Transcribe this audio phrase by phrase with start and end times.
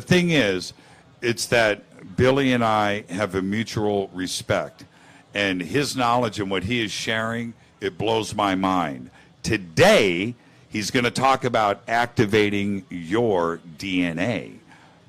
[0.00, 0.72] The thing is,
[1.20, 4.86] it's that Billy and I have a mutual respect,
[5.34, 9.10] and his knowledge and what he is sharing, it blows my mind.
[9.42, 10.34] Today,
[10.70, 14.54] he's going to talk about activating your DNA.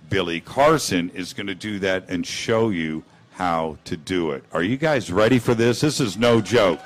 [0.10, 3.02] Billy Carson is going to do that and show you
[3.32, 4.44] how to do it.
[4.52, 5.80] Are you guys ready for this?
[5.80, 6.82] This is no joke.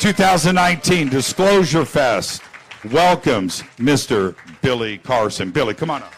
[0.00, 2.42] 2019 Disclosure Fest
[2.90, 4.34] welcomes Mr.
[4.60, 5.52] Billy Carson.
[5.52, 6.14] Billy, come on up.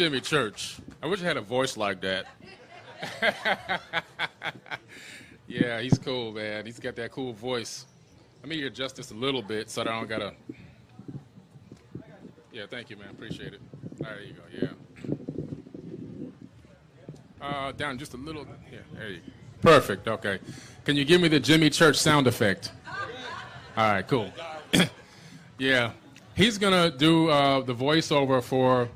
[0.00, 0.76] Jimmy Church.
[1.02, 2.24] I wish I had a voice like that.
[5.46, 6.64] yeah, he's cool, man.
[6.64, 7.84] He's got that cool voice.
[8.40, 10.32] Let me adjust this a little bit so that I don't gotta.
[12.50, 13.10] Yeah, thank you, man.
[13.10, 13.60] Appreciate it.
[13.98, 14.42] There you go.
[17.38, 17.46] Yeah.
[17.46, 18.46] Uh, down just a little.
[18.72, 19.32] Yeah, there you go.
[19.60, 20.08] Perfect.
[20.08, 20.38] Okay.
[20.86, 22.72] Can you give me the Jimmy Church sound effect?
[23.76, 24.32] All right, cool.
[25.58, 25.90] yeah,
[26.34, 28.88] he's gonna do uh, the voiceover for.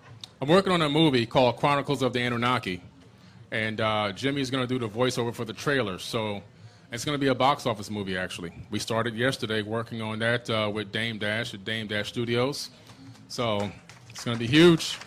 [0.45, 2.83] I'm working on a movie called Chronicles of the Anunnaki,
[3.51, 5.99] and uh, Jimmy's gonna do the voiceover for the trailer.
[5.99, 6.43] So
[6.93, 8.19] it's gonna be a box office movie.
[8.19, 12.69] Actually, we started yesterday working on that uh, with Dame Dash at Dame Dash Studios.
[13.29, 13.73] So
[14.11, 14.99] it's gonna be huge.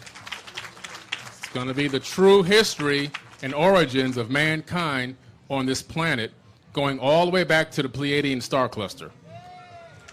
[1.37, 3.11] It's gonna be the true history
[3.43, 5.17] and origins of mankind
[5.51, 6.31] on this planet,
[6.73, 9.11] going all the way back to the Pleiadian star cluster.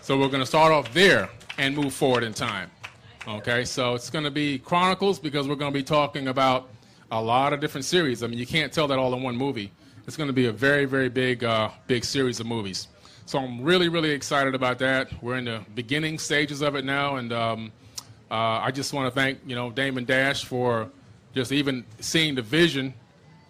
[0.02, 2.70] So we're going to start off there and move forward in time.
[3.26, 6.68] Okay, so it's going to be Chronicles because we're going to be talking about
[7.10, 8.22] a lot of different series.
[8.22, 9.72] I mean, you can't tell that all in one movie.
[10.06, 12.88] It's going to be a very, very big, uh, big series of movies.
[13.24, 15.10] So I'm really, really excited about that.
[15.22, 17.72] We're in the beginning stages of it now, and um,
[18.30, 20.90] uh, I just want to thank you know Damon Dash for
[21.34, 22.92] just even seeing the vision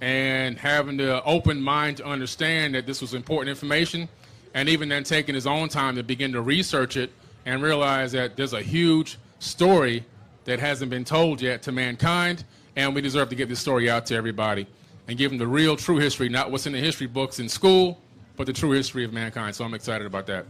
[0.01, 4.09] and having the open mind to understand that this was important information,
[4.55, 7.11] and even then taking his own time to begin to research it
[7.45, 10.05] and realize that there's a huge story
[10.45, 12.45] that hasn't been told yet to mankind,
[12.77, 14.67] and we deserve to get this story out to everybody
[15.09, 18.01] and give them the real, true history, not what's in the history books in school,
[18.37, 19.55] but the true history of mankind.
[19.55, 20.47] So I'm excited about that.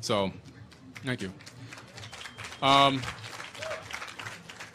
[0.00, 0.32] So,
[1.04, 1.32] thank you.
[2.62, 3.02] Um,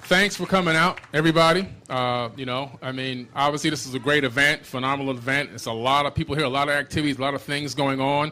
[0.03, 1.67] thanks for coming out, everybody.
[1.89, 5.51] Uh, you know, I mean, obviously this is a great event, phenomenal event.
[5.53, 8.01] It's a lot of people here, a lot of activities, a lot of things going
[8.01, 8.31] on,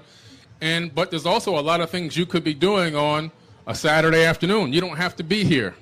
[0.61, 3.31] and but there's also a lot of things you could be doing on
[3.67, 4.73] a Saturday afternoon.
[4.73, 5.75] You don't have to be here.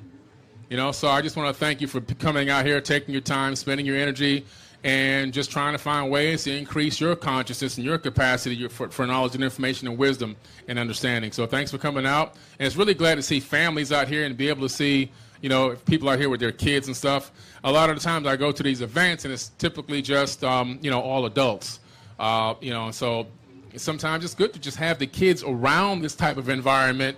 [0.69, 3.21] You know, so I just want to thank you for coming out here, taking your
[3.21, 4.45] time, spending your energy,
[4.83, 9.07] and just trying to find ways to increase your consciousness and your capacity for, for
[9.07, 10.35] knowledge and information and wisdom
[10.67, 11.31] and understanding.
[11.31, 12.35] So thanks for coming out.
[12.59, 15.09] And it's really glad to see families out here and be able to see
[15.41, 17.31] you know, people out here with their kids and stuff,
[17.63, 20.79] a lot of the times I go to these events and it's typically just, um,
[20.81, 21.79] you know, all adults.
[22.19, 23.27] Uh, you know, so
[23.75, 27.17] sometimes it's good to just have the kids around this type of environment,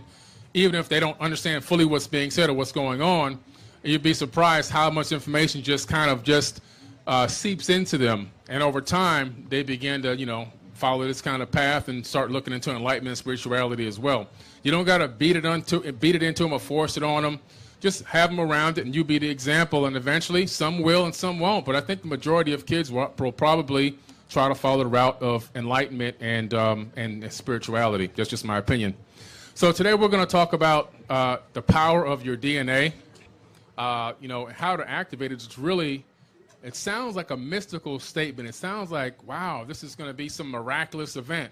[0.53, 3.39] even if they don't understand fully what's being said or what's going on.
[3.83, 6.61] You'd be surprised how much information just kind of just
[7.07, 11.41] uh, seeps into them, and over time they begin to, you know, follow this kind
[11.41, 14.27] of path and start looking into enlightenment and spirituality as well.
[14.63, 17.23] You don't got to beat it onto beat it into them or force it on
[17.23, 17.39] them
[17.79, 19.85] just have them around it and you be the example.
[19.85, 21.65] And eventually, some will and some won't.
[21.65, 23.97] But I think the majority of kids will probably
[24.29, 28.07] try to follow the route of enlightenment and, um, and spirituality.
[28.15, 28.95] That's just my opinion.
[29.59, 32.93] So today we're going to talk about uh, the power of your DNA.
[33.77, 35.43] Uh, you know, how to activate it.
[35.43, 36.05] It's really,
[36.63, 38.47] it sounds like a mystical statement.
[38.47, 41.51] It sounds like, wow, this is going to be some miraculous event.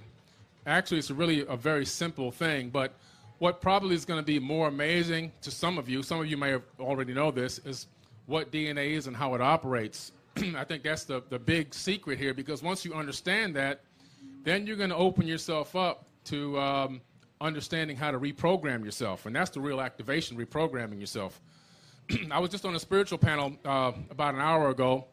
[0.66, 2.94] Actually, it's really a very simple thing, but
[3.40, 6.38] what probably is going to be more amazing to some of you, some of you
[6.38, 7.88] may have already know this, is
[8.26, 10.14] what DNA is and how it operates.
[10.56, 13.82] I think that's the, the big secret here because once you understand that,
[14.46, 17.02] then you're going to open yourself up to um,
[17.40, 19.26] understanding how to reprogram yourself.
[19.26, 21.40] And that's the real activation, reprogramming yourself.
[22.32, 25.06] I was just on a spiritual panel uh, about an hour ago,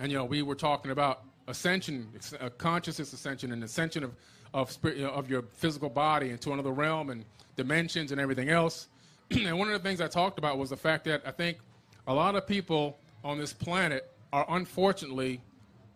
[0.00, 2.08] and you know we were talking about ascension,
[2.40, 4.14] uh, consciousness ascension, and ascension of
[4.54, 7.24] of, spirit, know, of your physical body into another realm, and
[7.56, 8.88] dimensions and everything else.
[9.30, 11.58] and one of the things I talked about was the fact that I think
[12.06, 15.40] a lot of people on this planet are unfortunately,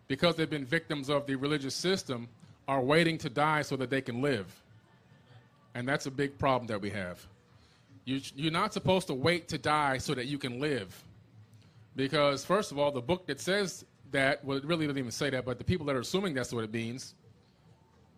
[0.07, 2.27] because they've been victims of the religious system,
[2.67, 4.61] are waiting to die so that they can live.
[5.75, 7.25] And that's a big problem that we have.
[8.05, 11.03] You, you're not supposed to wait to die so that you can live.
[11.95, 15.29] Because, first of all, the book that says that, well, it really doesn't even say
[15.29, 17.13] that, but the people that are assuming that's what it means,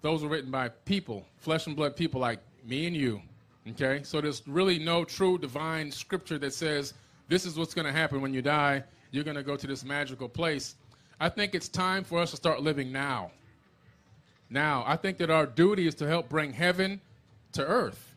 [0.01, 3.21] those were written by people, flesh and blood people like me and you.
[3.69, 4.01] Okay?
[4.03, 6.93] So there's really no true divine scripture that says
[7.27, 8.83] this is what's going to happen when you die.
[9.11, 10.75] You're going to go to this magical place.
[11.19, 13.31] I think it's time for us to start living now.
[14.49, 16.99] Now, I think that our duty is to help bring heaven
[17.53, 18.15] to earth.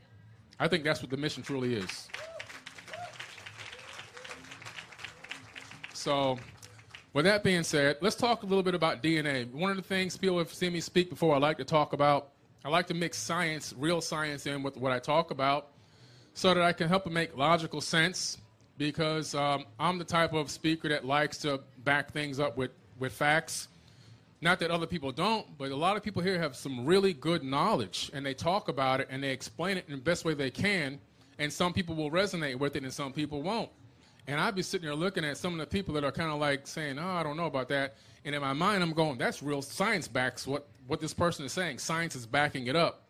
[0.59, 2.09] I think that's what the mission truly is.
[5.93, 6.39] So,
[7.15, 9.51] with that being said, let's talk a little bit about DNA.
[9.53, 12.31] One of the things people have seen me speak before, I like to talk about,
[12.65, 15.69] I like to mix science, real science, in with what I talk about
[16.35, 18.39] so that I can help make logical sense
[18.77, 23.13] because um, I'm the type of speaker that likes to back things up with, with
[23.13, 23.69] facts.
[24.45, 27.43] Not that other people don't, but a lot of people here have some really good
[27.43, 30.51] knowledge and they talk about it and they explain it in the best way they
[30.51, 31.01] can.
[31.39, 33.71] And some people will resonate with it and some people won't.
[34.27, 36.41] And I'd be sitting there looking at some of the people that are kind of
[36.41, 37.97] like saying, oh, I don't know about that.
[38.27, 41.53] And in my mind, I'm going, that's real science backs what, what this person is
[41.53, 41.79] saying.
[41.79, 43.05] Science is backing it up.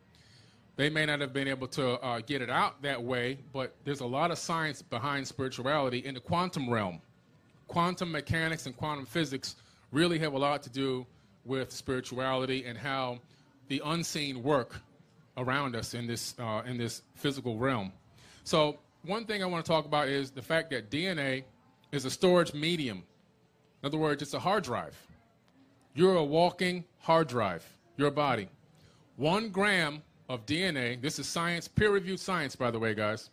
[0.77, 4.01] They may not have been able to uh, get it out that way, but there's
[4.03, 7.01] a lot of science behind spirituality in the quantum realm.
[7.67, 9.57] Quantum mechanics and quantum physics
[9.91, 11.05] really have a lot to do
[11.45, 13.19] with spirituality and how
[13.69, 14.81] the unseen work
[15.37, 17.93] around us in this, uh, in this physical realm.
[18.45, 21.45] So, one thing I want to talk about is the fact that DNA
[21.93, 23.03] is a storage medium.
[23.83, 24.97] In other words, it's a hard drive.
[25.95, 27.65] You're a walking hard drive,
[27.97, 28.49] your body.
[29.17, 33.31] One gram of DNA, this is science, peer reviewed science, by the way, guys.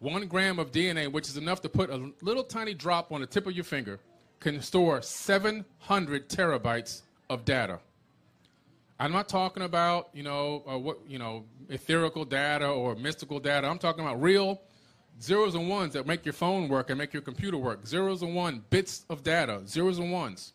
[0.00, 3.26] One gram of DNA, which is enough to put a little tiny drop on the
[3.26, 4.00] tip of your finger,
[4.40, 7.80] can store 700 terabytes of data.
[8.98, 13.66] I'm not talking about, you know, uh, what, you know, etherical data or mystical data.
[13.66, 14.60] I'm talking about real
[15.20, 17.86] zeros and ones that make your phone work and make your computer work.
[17.86, 20.52] Zeros and one bits of data, zeros and ones,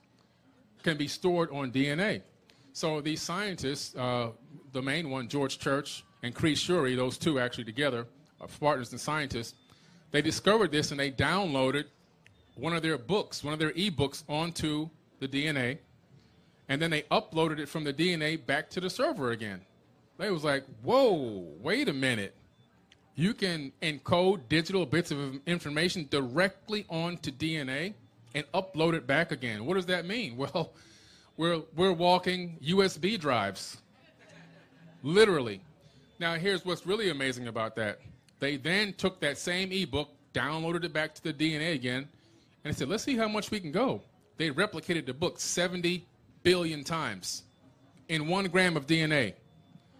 [0.83, 2.21] can be stored on DNA.
[2.71, 4.29] So these scientists, uh,
[4.71, 8.07] the main one, George Church and Chris Shuri, those two actually together,
[8.39, 9.55] are partners and scientists,
[10.11, 11.85] they discovered this and they downloaded
[12.55, 14.89] one of their books, one of their e-books onto
[15.19, 15.77] the DNA,
[16.69, 19.61] and then they uploaded it from the DNA back to the server again.
[20.17, 22.35] They was like, whoa, wait a minute
[23.19, 27.93] you can encode digital bits of information directly onto DNA
[28.33, 29.65] and upload it back again.
[29.65, 30.37] What does that mean?
[30.53, 30.71] Well,
[31.35, 33.77] we're, we're walking USB drives.
[35.03, 35.61] Literally.
[36.19, 37.99] Now, here's what's really amazing about that.
[38.39, 42.07] They then took that same ebook, downloaded it back to the DNA again,
[42.63, 44.01] and they said, let's see how much we can go.
[44.37, 46.05] They replicated the book 70
[46.43, 47.43] billion times
[48.07, 49.33] in one gram of DNA.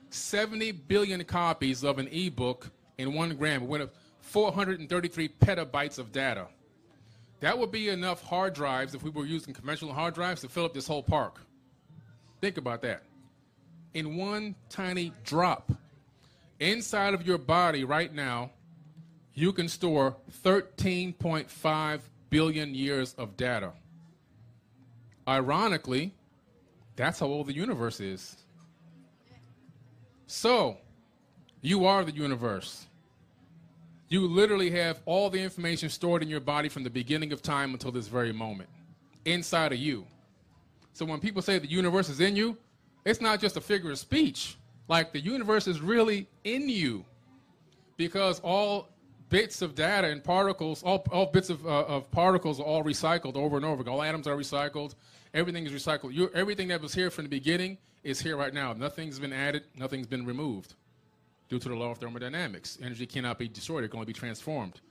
[0.10, 3.90] 70 billion copies of an ebook in one gram with
[4.22, 6.48] 433 petabytes of data.
[7.40, 10.66] That would be enough hard drives if we were using conventional hard drives to fill
[10.66, 11.40] up this whole park.
[12.42, 13.04] Think about that.
[13.94, 15.72] In one tiny drop,
[16.60, 18.52] inside of your body right now,
[19.34, 22.00] you can store 13.5
[22.30, 23.72] billion years of data.
[25.28, 26.14] Ironically,
[27.00, 28.36] that's how old the universe is.
[30.28, 30.78] So,
[31.62, 32.88] you are the universe.
[34.10, 37.72] You literally have all the information stored in your body from the beginning of time
[37.72, 38.68] until this very moment,
[39.24, 40.06] inside of you.
[40.92, 42.58] So when people say the universe is in you,
[43.06, 44.58] it's not just a figure of speech.
[44.90, 47.06] Like the universe is really in you
[47.96, 48.90] because all
[49.30, 53.38] bits of data and particles, all, all bits of, uh, of particles are all recycled
[53.38, 53.84] over and over.
[53.84, 53.94] Again.
[53.94, 54.96] All atoms are recycled.
[55.34, 56.14] Everything is recycled.
[56.14, 58.74] You're, everything that was here from the beginning is here right now.
[58.74, 59.64] Nothing's been added.
[59.78, 60.74] Nothing's been removed
[61.50, 62.78] due to the law of thermodynamics.
[62.82, 64.82] Energy cannot be destroyed, it can only be transformed.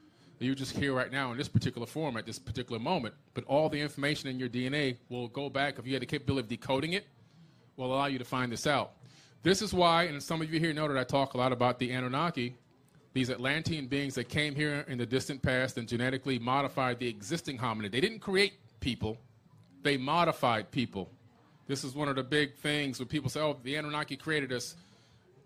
[0.40, 3.68] You're just here right now in this particular form at this particular moment, but all
[3.68, 6.92] the information in your DNA will go back, if you had the capability of decoding
[6.92, 7.07] it,
[7.76, 8.92] will allow you to find this out.
[9.42, 11.78] This is why, and some of you here know that I talk a lot about
[11.78, 12.57] the Anunnaki,
[13.14, 17.59] these Atlantean beings that came here in the distant past and genetically modified the existing
[17.59, 17.90] hominid.
[17.90, 19.18] They didn't create people,
[19.82, 21.11] they modified people.
[21.66, 24.75] This is one of the big things when people say, oh, the Anunnaki created us.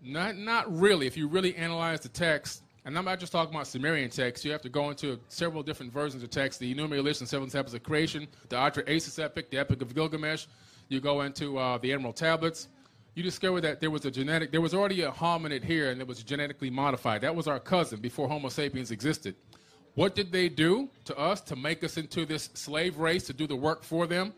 [0.01, 1.05] Not, not really.
[1.07, 4.51] If you really analyze the text, and I'm not just talking about Sumerian text, you
[4.51, 7.73] have to go into several different versions of text the Enuma Elish and Seven Tablets
[7.73, 10.47] of Creation, the Atrahasis Epic, the Epic of Gilgamesh.
[10.89, 12.67] You go into uh, the Emerald Tablets.
[13.15, 16.07] You discover that there was a genetic, there was already a hominid here and it
[16.07, 17.21] was genetically modified.
[17.21, 19.35] That was our cousin before Homo sapiens existed.
[19.95, 23.45] What did they do to us to make us into this slave race to do
[23.45, 24.33] the work for them?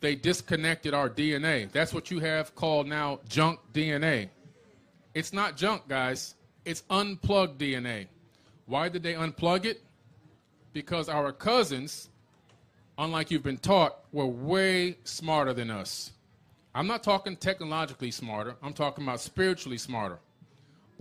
[0.00, 1.70] They disconnected our DNA.
[1.70, 4.30] That's what you have called now junk DNA.
[5.14, 6.34] It's not junk, guys.
[6.64, 8.06] It's unplugged DNA.
[8.66, 9.82] Why did they unplug it?
[10.72, 12.08] Because our cousins,
[12.96, 16.12] unlike you've been taught, were way smarter than us.
[16.74, 20.18] I'm not talking technologically smarter, I'm talking about spiritually smarter.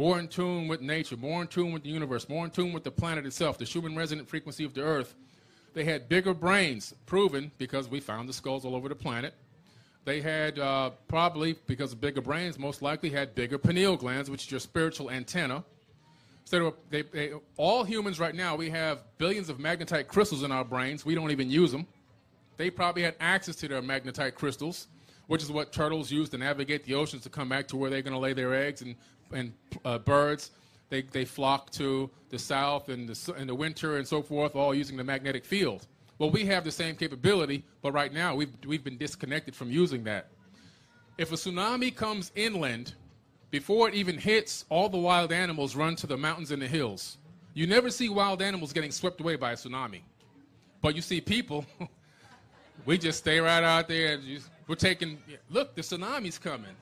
[0.01, 2.83] More in tune with nature, more in tune with the universe, more in tune with
[2.83, 5.13] the planet itself, the Schumann resonant frequency of the earth.
[5.75, 9.35] They had bigger brains, proven because we found the skulls all over the planet.
[10.03, 14.45] They had uh, probably, because of bigger brains, most likely had bigger pineal glands, which
[14.45, 15.63] is your spiritual antenna.
[16.45, 20.65] So they, they, all humans right now, we have billions of magnetite crystals in our
[20.65, 21.05] brains.
[21.05, 21.85] We don't even use them.
[22.57, 24.87] They probably had access to their magnetite crystals,
[25.27, 28.01] which is what turtles use to navigate the oceans to come back to where they're
[28.01, 28.81] going to lay their eggs.
[28.81, 28.95] And,
[29.33, 29.53] and
[29.85, 30.51] uh, birds,
[30.89, 34.73] they, they flock to the south in the, in the winter and so forth, all
[34.73, 35.87] using the magnetic field.
[36.19, 40.03] Well, we have the same capability, but right now we've, we've been disconnected from using
[40.03, 40.27] that.
[41.17, 42.93] If a tsunami comes inland,
[43.49, 47.17] before it even hits, all the wild animals run to the mountains and the hills.
[47.53, 50.01] You never see wild animals getting swept away by a tsunami.
[50.81, 51.65] But you see people,
[52.85, 54.17] we just stay right out there.
[54.17, 55.17] Just, we're taking,
[55.49, 56.75] look, the tsunami's coming.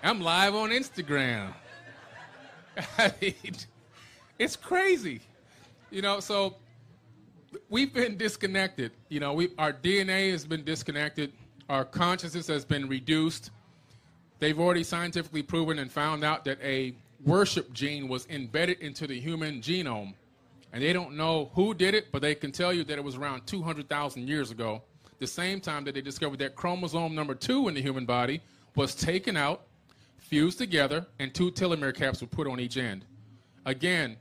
[0.00, 1.52] I'm live on Instagram.
[4.38, 5.20] it's crazy.
[5.90, 6.54] You know, so
[7.68, 8.92] we've been disconnected.
[9.08, 11.32] You know, we, our DNA has been disconnected.
[11.68, 13.50] Our consciousness has been reduced.
[14.38, 19.18] They've already scientifically proven and found out that a worship gene was embedded into the
[19.18, 20.14] human genome.
[20.72, 23.16] And they don't know who did it, but they can tell you that it was
[23.16, 24.80] around 200,000 years ago.
[25.18, 28.40] The same time that they discovered that chromosome number two in the human body
[28.76, 29.62] was taken out,
[30.28, 33.04] fused together, and two telomere caps were put on each end.
[33.64, 34.16] Again,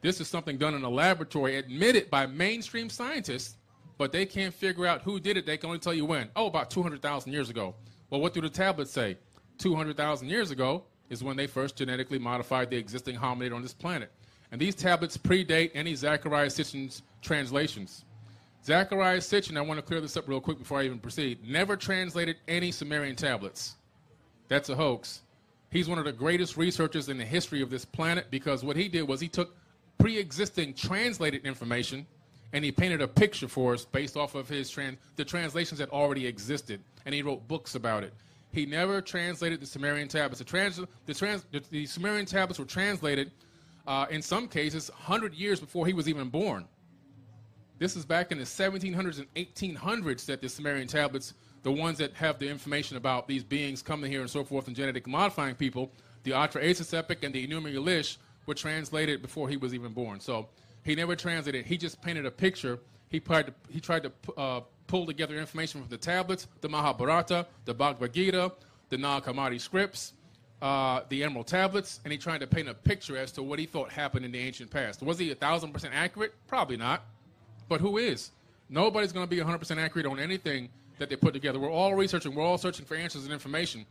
[0.00, 3.56] this is something done in a laboratory, admitted by mainstream scientists,
[3.98, 5.44] but they can't figure out who did it.
[5.44, 6.30] They can only tell you when.
[6.36, 7.74] Oh, about 200,000 years ago.
[8.08, 9.18] Well, what do the tablets say?
[9.58, 14.10] 200,000 years ago is when they first genetically modified the existing hominid on this planet.
[14.52, 18.04] And these tablets predate any Zecharia Sitchin's translations.
[18.64, 21.76] Zecharia Sitchin, I want to clear this up real quick before I even proceed, never
[21.76, 23.76] translated any Sumerian tablets.
[24.48, 25.22] That's a hoax.
[25.70, 28.88] He's one of the greatest researchers in the history of this planet because what he
[28.88, 29.56] did was he took
[29.98, 32.06] pre existing translated information
[32.52, 35.88] and he painted a picture for us based off of his trans- the translations that
[35.90, 38.12] already existed and he wrote books about it
[38.52, 40.38] he never translated the Sumerian tablets.
[40.38, 43.30] The, trans, the, trans, the, the Sumerian tablets were translated,
[43.86, 46.66] uh, in some cases, 100 years before he was even born.
[47.78, 52.14] This is back in the 1700s and 1800s that the Sumerian tablets, the ones that
[52.14, 55.90] have the information about these beings coming here and so forth and genetic modifying people,
[56.22, 60.20] the Atrahasis epic and the Enuma Elish were translated before he was even born.
[60.20, 60.48] So
[60.82, 61.66] he never translated.
[61.66, 62.78] He just painted a picture.
[63.08, 67.46] He tried to, he tried to uh, pull together information from the tablets, the Mahabharata,
[67.64, 68.52] the Bhagavad Gita,
[68.88, 70.14] the Nag Hammadi scripts,
[70.62, 73.66] uh, the Emerald tablets, and he tried to paint a picture as to what he
[73.66, 75.02] thought happened in the ancient past.
[75.02, 76.34] Was he a thousand percent accurate?
[76.46, 77.04] Probably not.
[77.68, 78.30] But who is?
[78.68, 80.68] Nobody's going to be 100% accurate on anything
[81.00, 81.58] that they put together.
[81.58, 82.34] We're all researching.
[82.34, 83.84] We're all searching for answers and information.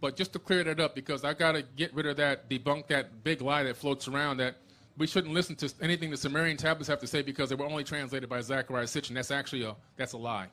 [0.00, 2.88] But just to clear that up, because I got to get rid of that, debunk
[2.88, 4.56] that big lie that floats around that
[4.96, 7.84] we shouldn't listen to anything the Sumerian tablets have to say because they were only
[7.84, 9.14] translated by Zecharia Sitchin.
[9.14, 10.48] That's actually a that's a lie.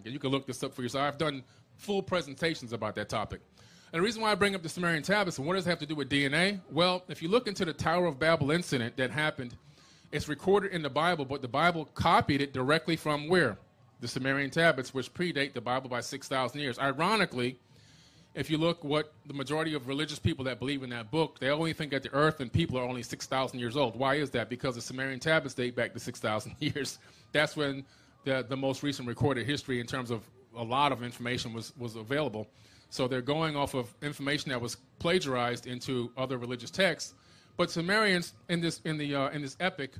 [0.00, 1.06] Okay, you can look this up for yourself.
[1.06, 1.42] I've done
[1.76, 3.40] full presentations about that topic.
[3.92, 5.78] And the reason why I bring up the Sumerian tablets and what does it have
[5.80, 6.60] to do with DNA?
[6.70, 9.54] Well, if you look into the Tower of Babel incident that happened,
[10.10, 13.56] it's recorded in the Bible, but the Bible copied it directly from where?
[14.04, 16.78] The Sumerian tablets, which predate the Bible by 6,000 years.
[16.78, 17.56] Ironically,
[18.34, 21.48] if you look what the majority of religious people that believe in that book, they
[21.48, 23.98] only think that the earth and people are only 6,000 years old.
[23.98, 24.50] Why is that?
[24.50, 26.98] Because the Sumerian tablets date back to 6,000 years.
[27.32, 27.82] That's when
[28.24, 30.20] the, the most recent recorded history in terms of
[30.54, 32.46] a lot of information was, was available.
[32.90, 37.14] So they're going off of information that was plagiarized into other religious texts.
[37.56, 39.94] But Sumerians, in this, in, the, uh, in this epic,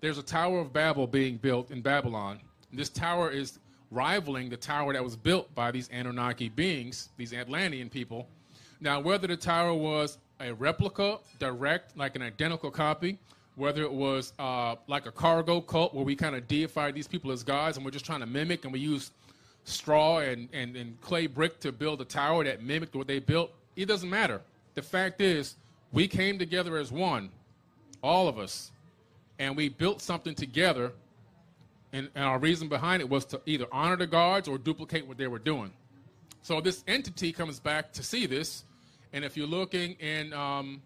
[0.00, 2.38] there's a Tower of Babel being built in Babylon.
[2.72, 3.58] This tower is
[3.90, 8.28] rivaling the tower that was built by these Anunnaki beings, these Atlantean people.
[8.80, 13.18] Now, whether the tower was a replica, direct, like an identical copy,
[13.56, 17.30] whether it was uh, like a cargo cult where we kind of deified these people
[17.30, 19.10] as gods and we're just trying to mimic and we use
[19.64, 23.52] straw and, and, and clay brick to build a tower that mimicked what they built,
[23.76, 24.40] it doesn't matter.
[24.76, 25.56] The fact is,
[25.92, 27.30] we came together as one,
[28.02, 28.70] all of us,
[29.38, 30.92] and we built something together
[31.92, 35.18] and, and, our reason behind it was to either honor the guards or duplicate what
[35.18, 35.72] they were doing.
[36.42, 38.64] So this entity comes back to see this,
[39.12, 40.82] and if you're looking in um,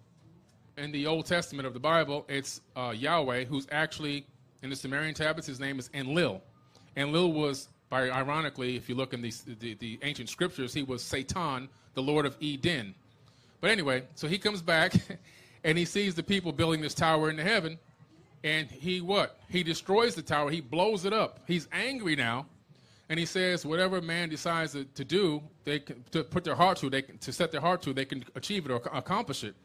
[0.77, 4.27] in the Old Testament of the Bible, it's uh, Yahweh who's actually
[4.63, 5.47] in the Sumerian tablets.
[5.47, 6.41] His name is Enlil.
[6.97, 11.03] Enlil was, by ironically, if you look in the, the, the ancient scriptures, he was
[11.03, 12.95] Satan, the Lord of Eden.
[13.61, 14.95] But anyway, so he comes back,
[15.65, 17.79] and he sees the people building this tower in the heaven,
[18.45, 19.41] and he what?
[19.49, 20.51] He destroys the tower.
[20.51, 21.41] He blows it up.
[21.47, 22.47] He's angry now,
[23.09, 26.79] and he says, whatever man decides to, to do, they can, to put their heart
[26.79, 29.57] to, they can, to set their heart to, they can achieve it or accomplish it.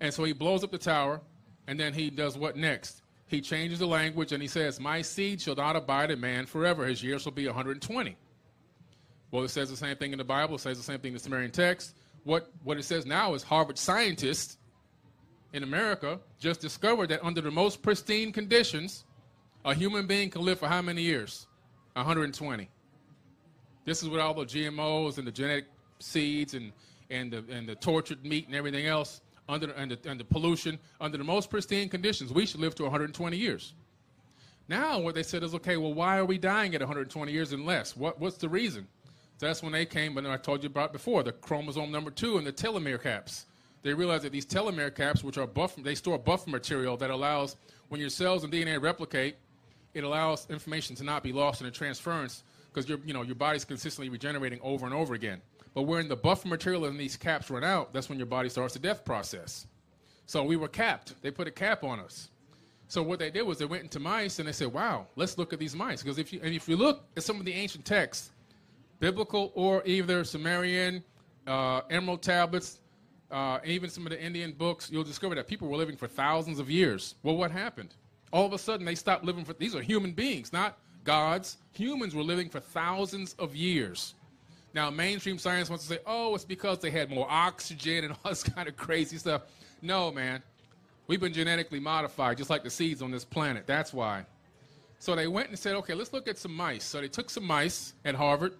[0.00, 1.20] And so he blows up the tower,
[1.66, 3.02] and then he does what next?
[3.26, 6.86] He changes the language and he says, "My seed shall not abide in man forever.
[6.86, 8.16] His years shall be 120."
[9.30, 10.54] Well, it says the same thing in the Bible.
[10.54, 11.94] It says the same thing in the Sumerian text.
[12.24, 14.56] What what it says now is Harvard scientists
[15.52, 19.04] in America just discovered that under the most pristine conditions,
[19.64, 21.46] a human being can live for how many years?
[21.94, 22.68] 120.
[23.84, 25.66] This is with all the GMOs and the genetic
[25.98, 26.72] seeds and,
[27.10, 30.78] and, the, and the tortured meat and everything else, under, and, the, and the pollution.
[31.00, 33.74] Under the most pristine conditions, we should live to 120 years.
[34.68, 37.64] Now, what they said is, okay, well, why are we dying at 120 years and
[37.64, 37.96] less?
[37.96, 38.86] What, what's the reason?
[39.38, 42.36] So that's when they came, and I told you about before, the chromosome number two
[42.36, 43.46] and the telomere caps.
[43.82, 47.56] They realized that these telomere caps, which are buffer, they store buffer material that allows,
[47.88, 49.36] when your cells and DNA replicate,
[49.94, 52.42] it allows information to not be lost in a transference
[52.72, 55.40] because your, you know, your body's consistently regenerating over and over again.
[55.74, 58.74] But when the buffer material in these caps run out, that's when your body starts
[58.74, 59.66] the death process.
[60.26, 61.14] So we were capped.
[61.22, 62.28] They put a cap on us.
[62.88, 65.52] So what they did was they went into mice and they said, "Wow, let's look
[65.52, 67.84] at these mice." Because if you and if you look at some of the ancient
[67.84, 68.30] texts,
[68.98, 71.04] biblical or either Sumerian,
[71.46, 72.80] uh, emerald tablets,
[73.30, 76.58] uh, even some of the Indian books, you'll discover that people were living for thousands
[76.58, 77.14] of years.
[77.22, 77.94] Well, what happened?
[78.32, 79.54] All of a sudden, they stopped living for.
[79.54, 81.58] These are human beings, not gods.
[81.72, 84.14] Humans were living for thousands of years.
[84.74, 88.30] Now, mainstream science wants to say, "Oh, it's because they had more oxygen and all
[88.30, 89.42] this kind of crazy stuff."
[89.82, 90.42] No, man.
[91.06, 93.66] We've been genetically modified, just like the seeds on this planet.
[93.66, 94.26] That's why.
[94.98, 96.84] So they went and said, okay, let's look at some mice.
[96.84, 98.54] So they took some mice at Harvard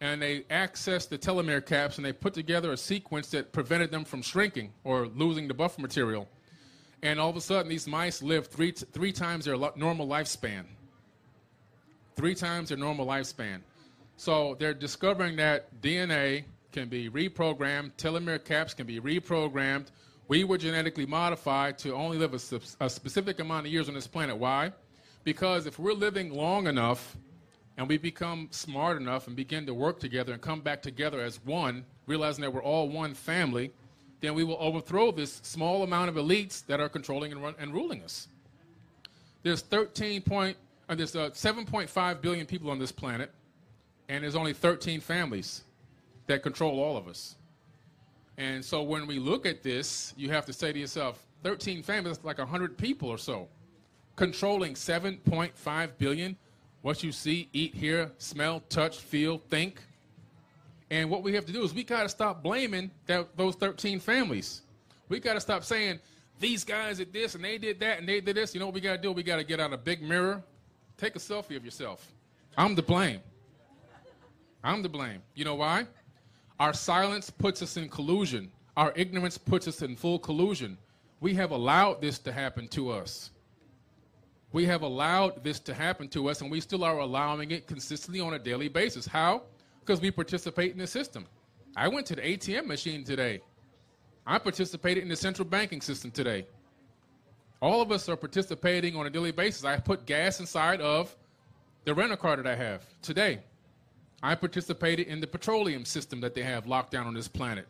[0.00, 4.04] and they accessed the telomere caps and they put together a sequence that prevented them
[4.04, 6.28] from shrinking or losing the buffer material.
[7.02, 10.06] And all of a sudden, these mice lived three, t- three times their lo- normal
[10.06, 10.64] lifespan.
[12.16, 13.60] Three times their normal lifespan.
[14.16, 19.86] So they're discovering that DNA can be reprogrammed, telomere caps can be reprogrammed,
[20.30, 24.06] we were genetically modified to only live a, a, specific amount of years on this
[24.06, 24.36] planet.
[24.36, 24.70] Why?
[25.24, 27.16] Because if we're living long enough
[27.80, 31.42] and we become smart enough and begin to work together and come back together as
[31.46, 33.72] one, realizing that we're all one family,
[34.20, 37.72] then we will overthrow this small amount of elites that are controlling and, run, and
[37.72, 38.28] ruling us.
[39.42, 40.58] There's 13 point,
[40.90, 43.32] uh, there's uh, 7.5 billion people on this planet,
[44.10, 45.62] and there's only 13 families
[46.26, 47.36] that control all of us.
[48.36, 52.20] And so when we look at this, you have to say to yourself, 13 families,
[52.22, 53.48] like 100 people or so,
[54.16, 56.36] controlling 7.5 billion.
[56.82, 59.82] What you see, eat, hear, smell, touch, feel, think.
[60.90, 64.00] And what we have to do is we got to stop blaming that, those 13
[64.00, 64.62] families.
[65.08, 66.00] We got to stop saying,
[66.40, 68.54] these guys did this and they did that and they did this.
[68.54, 69.12] You know what we got to do?
[69.12, 70.42] We got to get out a big mirror,
[70.96, 72.10] take a selfie of yourself.
[72.56, 73.20] I'm to blame.
[74.64, 75.22] I'm to blame.
[75.34, 75.86] You know why?
[76.58, 78.50] Our silence puts us in collusion.
[78.76, 80.78] Our ignorance puts us in full collusion.
[81.20, 83.30] We have allowed this to happen to us.
[84.52, 88.20] We have allowed this to happen to us, and we still are allowing it consistently
[88.20, 89.06] on a daily basis.
[89.06, 89.42] How?
[89.80, 91.26] Because we participate in the system.
[91.76, 93.40] I went to the ATM machine today.
[94.26, 96.46] I participated in the central banking system today.
[97.62, 99.64] All of us are participating on a daily basis.
[99.64, 101.14] I put gas inside of
[101.84, 103.40] the rental car that I have today.
[104.22, 107.66] I participated in the petroleum system that they have locked down on this planet.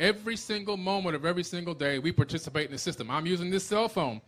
[0.00, 3.10] Every single moment of every single day, we participate in the system.
[3.10, 4.20] I'm using this cell phone.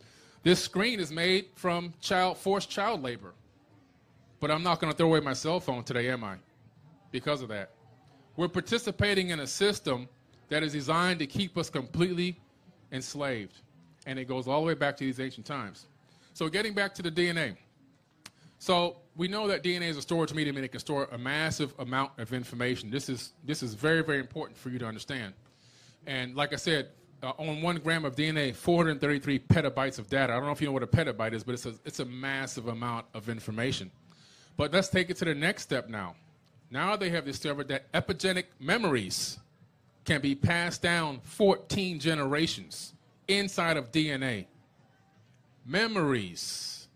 [0.45, 3.33] This screen is made from child forced child labor.
[4.39, 6.35] But I'm not going to throw away my cell phone today, am I?
[7.09, 7.71] Because of that.
[8.37, 10.07] We're participating in a system
[10.49, 12.39] that is designed to keep us completely
[12.91, 13.59] enslaved.
[14.05, 15.87] And it goes all the way back to these ancient times.
[16.33, 17.57] So, getting back to the DNA.
[18.59, 21.73] So, we know that DNA is a storage medium and it can store a massive
[21.79, 22.91] amount of information.
[22.91, 25.33] This is, this is very, very important for you to understand.
[26.05, 26.89] And like I said,
[27.23, 30.33] uh, on one gram of DNA, 433 petabytes of data.
[30.33, 32.05] I don't know if you know what a petabyte is, but it's a, it's a
[32.05, 33.91] massive amount of information.
[34.57, 36.15] But let's take it to the next step now.
[36.71, 39.39] Now they have discovered that epigenetic memories
[40.03, 42.93] can be passed down 14 generations
[43.27, 44.45] inside of DNA.
[45.65, 46.87] Memories.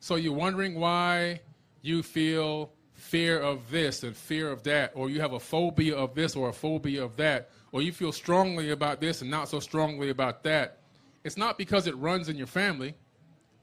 [0.00, 1.40] So you're wondering why
[1.82, 2.70] you feel
[3.14, 6.48] fear of this and fear of that, or you have a phobia of this or
[6.48, 10.42] a phobia of that, or you feel strongly about this and not so strongly about
[10.42, 10.80] that,
[11.22, 12.92] it's not because it runs in your family,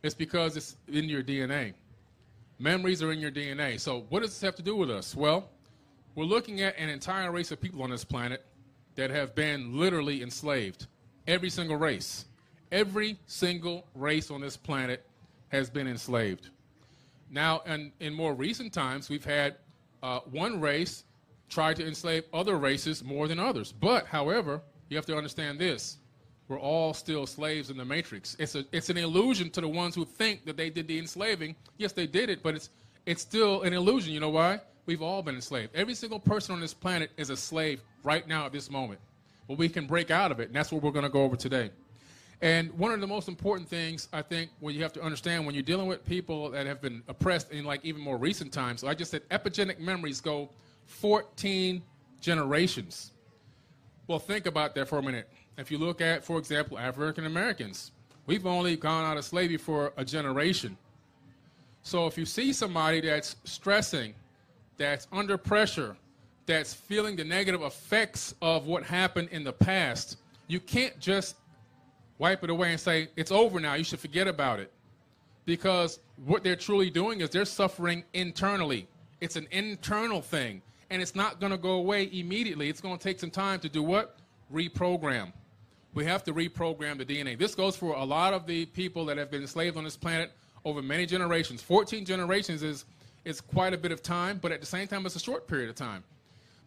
[0.04, 1.74] it's because it's in your DNA.
[2.60, 3.78] Memories are in your DNA.
[3.78, 5.18] So, what does this have to do with us?
[5.18, 5.50] Well,
[6.16, 8.46] we're looking at an entire race of people on this planet
[8.96, 10.88] that have been literally enslaved.
[11.28, 12.24] Every single race.
[12.72, 15.06] Every single race on this planet
[15.50, 16.52] has been enslaved.
[17.32, 19.56] Now, in, in more recent times, we've had
[20.04, 21.06] uh, one race
[21.50, 23.72] try to enslave other races more than others.
[23.72, 25.98] But, however, you have to understand this.
[26.50, 28.36] We're all still slaves in the matrix.
[28.38, 31.56] It's, a, it's an illusion to the ones who think that they did the enslaving.
[31.78, 32.70] Yes, they did it, but it's,
[33.06, 34.13] it's still an illusion.
[34.13, 34.60] You know why?
[34.86, 35.74] We've all been enslaved.
[35.74, 39.00] Every single person on this planet is a slave right now at this moment.
[39.48, 41.38] But we can break out of it, and that's what we're going to go over
[41.38, 41.72] today.
[42.41, 45.54] And one of the most important things I think when you have to understand when
[45.54, 48.95] you're dealing with people that have been oppressed in like even more recent times, I
[48.95, 50.49] just said epigenetic memories go
[50.86, 51.84] 14
[52.19, 53.12] generations.
[54.08, 55.30] Well, think about that for a minute.
[55.58, 57.91] If you look at, for example, African Americans,
[58.25, 60.75] we've only gone out of slavery for a generation.
[61.84, 64.15] So if you see somebody that's stressing,
[64.77, 65.95] that's under pressure,
[66.47, 71.36] that's feeling the negative effects of what happened in the past, you can't just
[72.22, 74.72] wipe it away and say, it's over now, you should forget about it.
[75.46, 78.88] Because what they're truly doing is they're suffering internally.
[79.22, 80.62] It's an internal thing.
[80.92, 82.70] And it's not going to go away immediately.
[82.70, 84.18] It's going to take some time to do what?
[84.54, 85.34] Reprogram.
[85.96, 87.40] We have to reprogram the DNA.
[87.40, 90.32] This goes for a lot of the people that have been enslaved on this planet
[90.64, 91.64] over many generations.
[91.64, 92.86] 14 generations is,
[93.26, 95.70] is quite a bit of time, but at the same time, it's a short period
[95.72, 96.04] of time.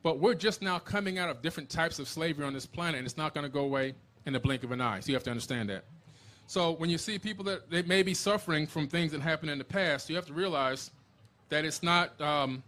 [0.03, 3.07] But we're just now coming out of different types of slavery on this planet, and
[3.07, 3.95] it's not going to go away
[4.27, 5.01] in the blink of an eye.
[5.01, 5.85] So you have to understand that.
[6.47, 9.59] So when you see people that they may be suffering from things that happened in
[9.59, 10.91] the past, you have to realize
[11.49, 12.19] that it's not.
[12.21, 12.63] Um,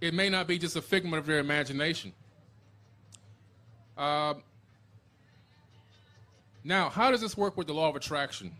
[0.00, 2.12] it may not be just a figment of their imagination.
[3.96, 4.34] Uh,
[6.64, 8.50] now, how does this work with the law of attraction?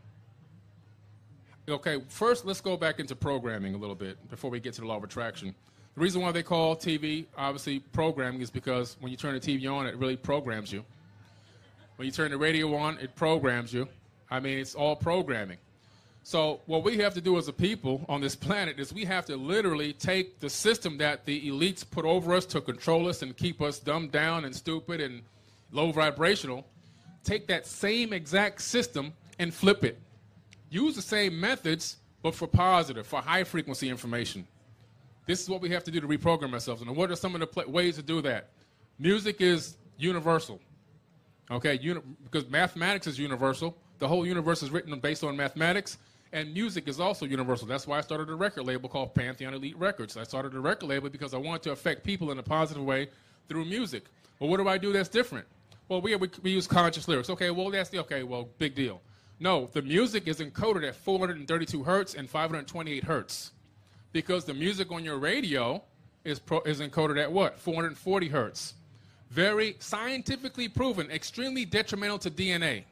[1.69, 4.87] Okay, first let's go back into programming a little bit before we get to the
[4.87, 5.55] law of attraction.
[5.95, 9.73] The reason why they call TV obviously programming is because when you turn the TV
[9.73, 10.85] on, it really programs you.
[11.97, 13.89] When you turn the radio on, it programs you.
[14.31, 15.59] I mean, it's all programming.
[16.25, 19.27] So, what we have to do as a people on this planet is we have
[19.27, 23.37] to literally take the system that the elites put over us to control us and
[23.37, 25.23] keep us dumbed down and stupid and
[25.73, 26.65] low vibrational,
[27.25, 29.99] take that same exact system and flip it.
[30.71, 34.47] Use the same methods, but for positive, for high frequency information.
[35.27, 36.83] This is what we have to do to reprogram ourselves.
[36.83, 38.51] And what are some of the ways to do that?
[38.99, 40.61] Music is universal.
[41.51, 43.77] Okay, uni- because mathematics is universal.
[43.99, 45.99] The whole universe is written based on mathematics,
[46.33, 47.67] and music is also universal.
[47.67, 50.17] That's why I started a record label called Pantheon Elite Records.
[50.17, 53.09] I started a record label because I wanted to affect people in a positive way
[53.49, 54.05] through music.
[54.39, 55.47] Well, what do I do that's different?
[55.89, 57.29] Well, we, we, we use conscious lyrics.
[57.29, 59.01] Okay, well, that's the, okay, well, big deal.
[59.41, 63.51] No, the music is encoded at 432 hertz and 528 hertz
[64.13, 65.83] because the music on your radio
[66.25, 67.59] is, pro, is encoded at what?
[67.59, 68.75] 440 hertz
[69.33, 72.85] very scientifically proven, extremely detrimental to DNA.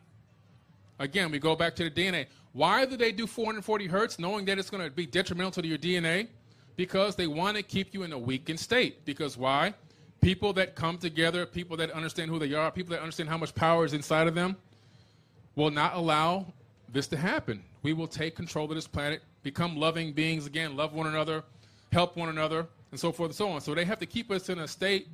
[0.98, 2.26] Again, we go back to the DNA.
[2.54, 5.76] Why do they do 440 hertz knowing that it's going to be detrimental to your
[5.76, 6.28] DNA?
[6.76, 9.04] Because they want to keep you in a weakened state.
[9.04, 9.74] Because why?
[10.22, 13.54] People that come together, people that understand who they are, people that understand how much
[13.54, 14.56] power is inside of them,
[15.56, 16.46] will not allow
[16.90, 17.62] this to happen.
[17.82, 21.44] We will take control of this planet, become loving beings again, love one another,
[21.92, 23.60] help one another, and so forth and so on.
[23.60, 25.08] So they have to keep us in a state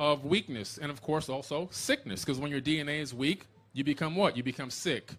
[0.00, 2.24] of weakness and, of course, also sickness.
[2.24, 4.36] Because when your DNA is weak, you become what?
[4.36, 5.12] You become sick.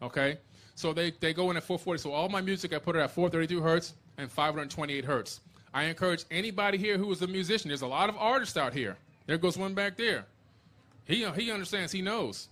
[0.00, 0.38] Okay?
[0.76, 2.00] So they, they go in at 440.
[2.00, 5.40] So all my music, I put it at 432 hertz and 528 hertz.
[5.74, 7.68] I encourage anybody here who is a musician.
[7.68, 8.96] There's a lot of artists out here.
[9.26, 10.24] There goes one back there.
[11.04, 11.90] He, he understands.
[11.90, 12.48] He knows.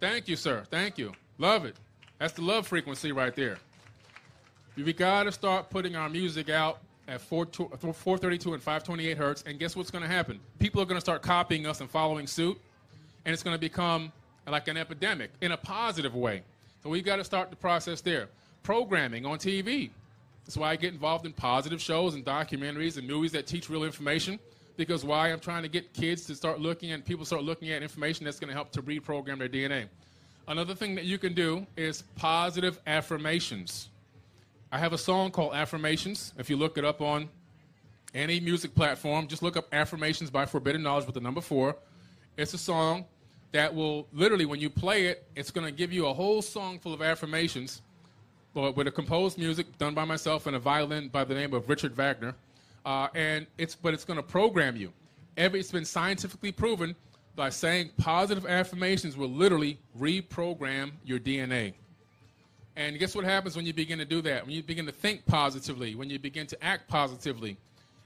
[0.00, 0.64] Thank you, sir.
[0.68, 1.12] Thank you.
[1.38, 1.76] Love it.
[2.18, 3.58] That's the love frequency right there.
[4.76, 9.76] We got to start putting our music out at 432 and 528 hertz, and guess
[9.76, 10.40] what's going to happen?
[10.58, 12.58] People are going to start copying us and following suit,
[13.24, 14.12] and it's going to become
[14.46, 16.42] like an epidemic in a positive way.
[16.82, 18.28] So we've got to start the process there.
[18.62, 19.90] Programming on TV.
[20.44, 23.84] That's why I get involved in positive shows and documentaries and movies that teach real
[23.84, 24.38] information.
[24.76, 27.82] Because why I'm trying to get kids to start looking and people start looking at
[27.82, 29.86] information that's going to help to reprogram their DNA.
[30.48, 33.88] Another thing that you can do is positive affirmations.
[34.72, 36.32] I have a song called Affirmations.
[36.38, 37.28] If you look it up on
[38.14, 41.76] any music platform, just look up Affirmations by Forbidden Knowledge with the number four.
[42.36, 43.04] It's a song
[43.52, 46.78] that will literally, when you play it, it's going to give you a whole song
[46.78, 47.82] full of affirmations
[48.56, 51.68] but with a composed music done by myself and a violin by the name of
[51.68, 52.34] Richard Wagner.
[52.86, 54.90] Uh, and it's, but it's going to program you.
[55.36, 56.96] Every, it's been scientifically proven
[57.34, 61.74] by saying positive affirmations will literally reprogram your DNA.
[62.76, 64.44] And guess what happens when you begin to do that?
[64.44, 67.56] When you begin to think positively, when you begin to act positively.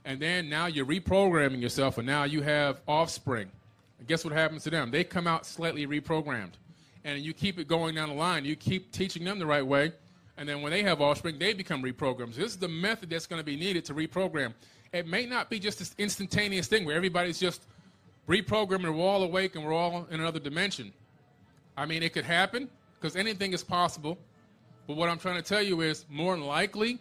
[0.05, 3.51] And then now you're reprogramming yourself, and now you have offspring.
[3.99, 4.89] And guess what happens to them?
[4.89, 6.53] They come out slightly reprogrammed.
[7.03, 8.45] And you keep it going down the line.
[8.45, 9.91] You keep teaching them the right way.
[10.37, 12.33] And then when they have offspring, they become reprogrammed.
[12.33, 14.53] So this is the method that's going to be needed to reprogram.
[14.93, 17.63] It may not be just this instantaneous thing where everybody's just
[18.27, 20.93] reprogramming we're all awake and we're all in another dimension.
[21.77, 24.17] I mean, it could happen because anything is possible.
[24.91, 26.99] But what I'm trying to tell you is more than likely,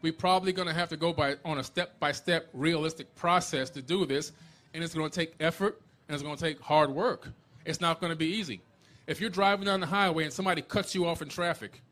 [0.00, 4.06] we're probably going to have to go by on a step-by-step realistic process to do
[4.06, 4.30] this,
[4.72, 7.30] and it's going to take effort and it's going to take hard work.
[7.64, 8.60] It's not going to be easy.
[9.08, 11.82] If you're driving down the highway and somebody cuts you off in traffic,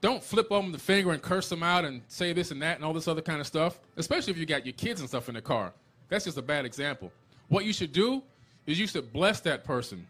[0.00, 2.84] don't flip them the finger and curse them out and say this and that and
[2.84, 5.34] all this other kind of stuff, especially if you got your kids and stuff in
[5.34, 5.72] the car.
[6.08, 7.10] That's just a bad example.
[7.48, 8.22] What you should do
[8.66, 10.06] is you should bless that person,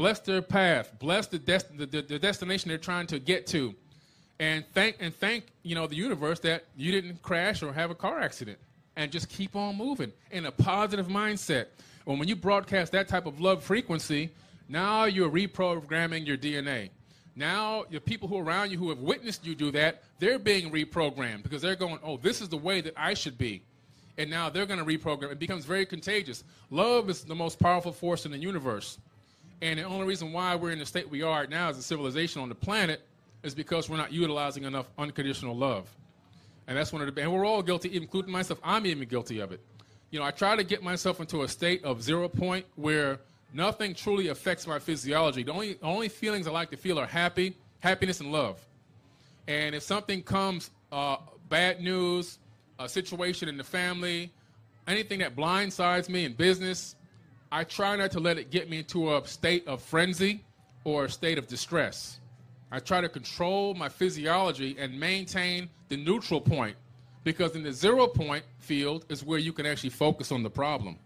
[0.00, 3.74] bless their path, bless the, dest- the, the, the destination they're trying to get to,
[4.38, 7.94] and thank and thank you know the universe that you didn't crash or have a
[7.94, 8.56] car accident,
[8.96, 11.66] and just keep on moving in a positive mindset.
[12.06, 14.30] When when you broadcast that type of love frequency,
[14.70, 16.88] now you're reprogramming your DNA.
[17.36, 20.70] Now, the people who are around you who have witnessed you do that, they're being
[20.70, 23.62] reprogrammed because they're going, oh, this is the way that I should be.
[24.16, 25.30] And now they're going to reprogram.
[25.30, 26.42] It becomes very contagious.
[26.70, 28.98] Love is the most powerful force in the universe.
[29.62, 32.40] And the only reason why we're in the state we are now as a civilization
[32.40, 33.02] on the planet
[33.42, 35.88] is because we're not utilizing enough unconditional love.
[36.66, 38.60] And that's one of the, and we're all guilty, including myself.
[38.62, 39.60] I'm even guilty of it.
[40.10, 43.18] You know, I try to get myself into a state of zero point where
[43.52, 45.42] nothing truly affects my physiology.
[45.42, 48.64] The only, only feelings I like to feel are happy, happiness, and love.
[49.46, 51.16] And if something comes, uh,
[51.48, 52.38] bad news,
[52.78, 54.30] a situation in the family,
[54.86, 56.96] anything that blindsides me in business,
[57.52, 60.44] I try not to let it get me into a state of frenzy
[60.84, 62.20] or a state of distress.
[62.70, 66.76] I try to control my physiology and maintain the neutral point
[67.24, 70.96] because in the zero point field is where you can actually focus on the problem.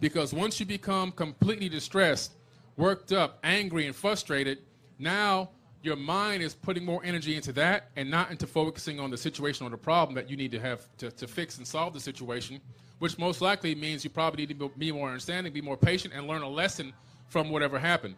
[0.00, 2.34] Because once you become completely distressed,
[2.76, 4.58] worked up, angry, and frustrated,
[4.98, 5.50] now
[5.84, 9.66] your mind is putting more energy into that and not into focusing on the situation
[9.66, 12.60] or the problem that you need to have to, to fix and solve the situation,
[13.00, 16.26] which most likely means you probably need to be more understanding, be more patient, and
[16.26, 16.92] learn a lesson
[17.28, 18.14] from whatever happened.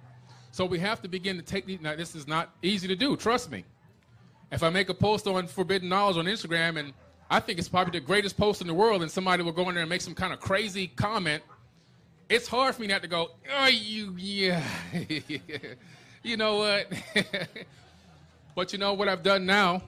[0.52, 1.80] So we have to begin to take these.
[1.80, 3.64] Now, this is not easy to do, trust me.
[4.52, 6.92] If I make a post on forbidden knowledge on Instagram and
[7.28, 9.74] I think it's probably the greatest post in the world, and somebody will go in
[9.74, 11.42] there and make some kind of crazy comment
[12.28, 14.62] it's hard for me not to go, oh, you, yeah.
[16.26, 16.92] you know what?
[18.54, 19.82] but you know what I've done now?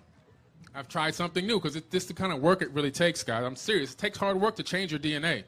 [0.74, 3.44] I've tried something new because this is the kind of work it really takes, guys.
[3.44, 3.92] I'm serious.
[3.92, 5.44] It takes hard work to change your DNA.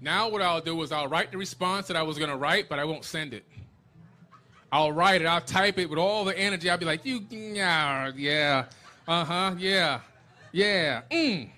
[0.00, 2.68] Now, what I'll do is I'll write the response that I was going to write,
[2.68, 3.44] but I won't send it.
[4.72, 6.68] I'll write it, I'll type it with all the energy.
[6.68, 8.64] I'll be like, you, yeah, yeah,
[9.06, 10.00] uh huh, yeah,
[10.52, 11.48] yeah, mm.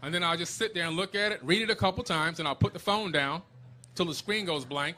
[0.00, 2.38] And then I'll just sit there and look at it, read it a couple times,
[2.38, 3.42] and I'll put the phone down
[3.96, 4.96] till the screen goes blank.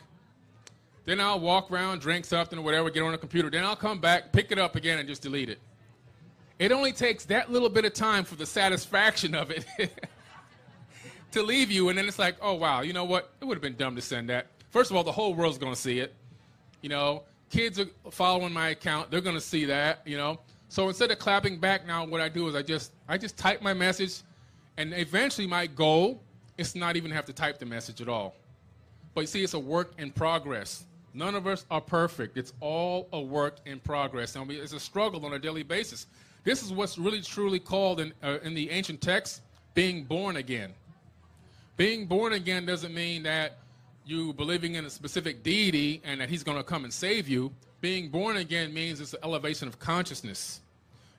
[1.10, 3.50] Then I'll walk around, drink something or whatever, get on the computer.
[3.50, 5.58] Then I'll come back, pick it up again, and just delete it.
[6.60, 9.66] It only takes that little bit of time for the satisfaction of it
[11.32, 13.32] to leave you, and then it's like, oh wow, you know what?
[13.40, 14.46] It would have been dumb to send that.
[14.68, 16.14] First of all, the whole world's going to see it.
[16.80, 20.02] You know, kids are following my account; they're going to see that.
[20.06, 23.18] You know, so instead of clapping back now, what I do is I just I
[23.18, 24.20] just type my message
[24.76, 26.22] and eventually, my goal
[26.56, 28.36] is not even have to type the message at all.
[29.12, 30.86] But you see, it's a work in progress.
[31.12, 32.36] None of us are perfect.
[32.36, 34.36] It's all a work in progress.
[34.36, 36.06] And it's a struggle on a daily basis.
[36.44, 39.40] This is what's really truly called in, uh, in the ancient texts
[39.74, 40.72] being born again.
[41.76, 43.58] Being born again doesn't mean that
[44.04, 47.52] you believing in a specific deity and that he's going to come and save you.
[47.80, 50.60] Being born again means it's an elevation of consciousness.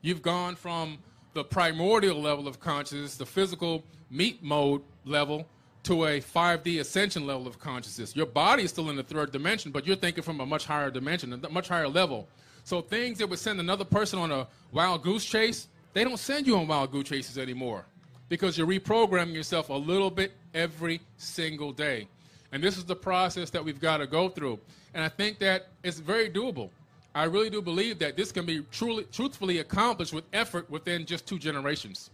[0.01, 0.97] You've gone from
[1.34, 5.45] the primordial level of consciousness, the physical meat mode level,
[5.84, 8.15] to a 5D ascension level of consciousness.
[8.15, 10.91] Your body is still in the third dimension, but you're thinking from a much higher
[10.91, 12.28] dimension, a much higher level.
[12.63, 16.46] So things that would send another person on a wild goose chase, they don't send
[16.46, 17.86] you on wild goose chases anymore
[18.30, 22.08] because you're reprogramming yourself a little bit every single day.
[22.52, 24.60] And this is the process that we've got to go through.
[24.94, 26.70] And I think that it's very doable.
[27.13, 31.26] I really do believe that this can be truly, truthfully accomplished with effort within just
[31.26, 32.10] two generations.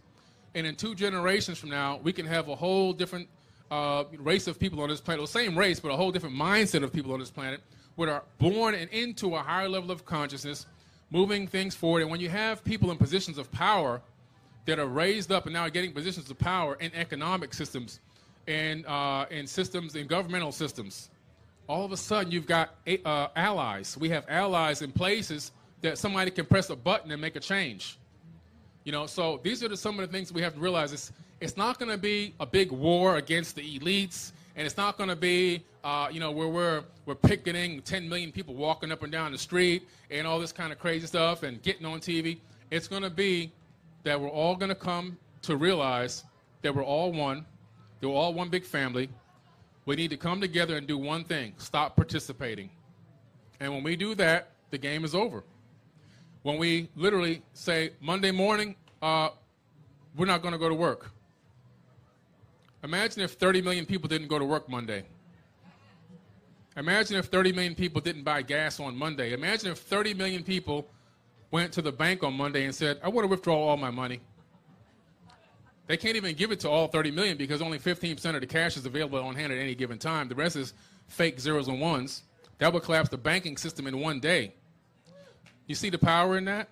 [0.54, 3.28] And in two generations from now, we can have a whole different
[3.70, 6.82] uh, race of people on this planet, the same race, but a whole different mindset
[6.82, 7.60] of people on this planet,
[7.96, 10.66] that are born and into a higher level of consciousness,
[11.10, 12.02] moving things forward.
[12.02, 14.00] And when you have people in positions of power
[14.66, 18.00] that are raised up and now are getting positions of power in economic systems
[18.46, 21.10] and uh, in systems, in governmental systems,
[21.66, 23.96] all of a sudden you've got uh, allies.
[23.98, 27.98] We have allies in places that somebody can press a button and make a change.
[28.84, 30.92] You know, so these are the, some of the things we have to realize.
[30.92, 34.96] It's, it's not going to be a big war against the elites, and it's not
[34.96, 39.02] going to be, uh, you know, where we're, we're picketing 10 million people walking up
[39.02, 42.38] and down the street and all this kind of crazy stuff and getting on TV.
[42.70, 43.52] It's going to be
[44.02, 46.24] that we're all going to come to realize
[46.62, 47.46] that we're all one,
[48.00, 49.08] that we're all one big family,
[49.86, 52.68] we need to come together and do one thing stop participating.
[53.60, 55.44] And when we do that, the game is over.
[56.42, 59.30] When we literally say, Monday morning, uh,
[60.16, 61.10] we're not going to go to work.
[62.84, 65.04] Imagine if 30 million people didn't go to work Monday.
[66.76, 69.32] Imagine if 30 million people didn't buy gas on Monday.
[69.32, 70.86] Imagine if 30 million people
[71.50, 74.20] went to the bank on Monday and said, I want to withdraw all my money.
[75.88, 78.76] They can't even give it to all 30 million because only 15% of the cash
[78.76, 80.28] is available on hand at any given time.
[80.28, 80.74] The rest is
[81.08, 82.22] fake zeros and ones.
[82.58, 84.54] That would collapse the banking system in one day.
[85.66, 86.68] You see the power in that?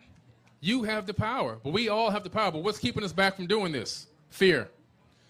[0.60, 2.52] You have the power, but we all have the power.
[2.52, 4.06] But what's keeping us back from doing this?
[4.30, 4.68] Fear.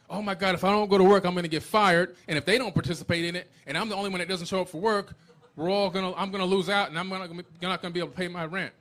[0.09, 2.17] Oh my God, if I don't go to work, I'm going to get fired.
[2.29, 4.61] And if they don't participate in it, and I'm the only one that doesn't show
[4.61, 5.15] up for work,
[5.57, 7.27] we're all going to, I'm going to lose out and I'm gonna,
[7.63, 8.73] not going to be able to pay my rent.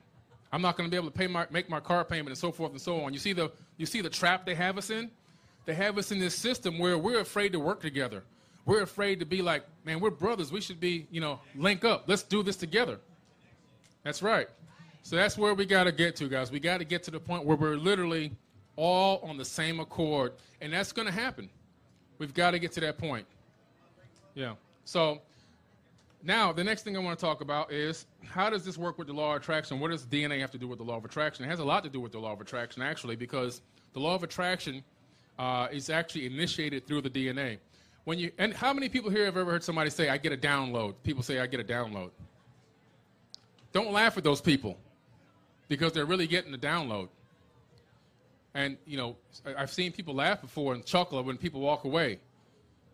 [0.52, 2.52] I'm not going to be able to pay my, make my car payment and so
[2.52, 3.12] forth and so on.
[3.12, 5.10] You see, the, you see the trap they have us in?
[5.64, 8.22] They have us in this system where we're afraid to work together.
[8.64, 10.52] We're afraid to be like, man, we're brothers.
[10.52, 12.04] We should be, you know, link up.
[12.06, 12.98] Let's do this together.
[14.04, 14.48] That's right.
[15.02, 16.50] So that's where we got to get to, guys.
[16.50, 18.32] We got to get to the point where we're literally
[18.76, 20.32] all on the same accord.
[20.60, 21.50] And that's going to happen.
[22.18, 23.26] We've got to get to that point.
[24.34, 24.54] Yeah.
[24.84, 25.20] So
[26.22, 29.06] now, the next thing I want to talk about is how does this work with
[29.06, 29.78] the law of attraction?
[29.80, 31.44] What does DNA have to do with the law of attraction?
[31.44, 33.62] It has a lot to do with the law of attraction, actually, because
[33.92, 34.82] the law of attraction
[35.38, 37.58] uh, is actually initiated through the DNA.
[38.04, 40.36] When you and how many people here have ever heard somebody say, "I get a
[40.36, 40.94] download"?
[41.02, 42.10] People say, "I get a download."
[43.72, 44.78] Don't laugh at those people,
[45.68, 47.08] because they're really getting a download.
[48.56, 49.16] And you know,
[49.56, 52.18] I've seen people laugh before and chuckle when people walk away.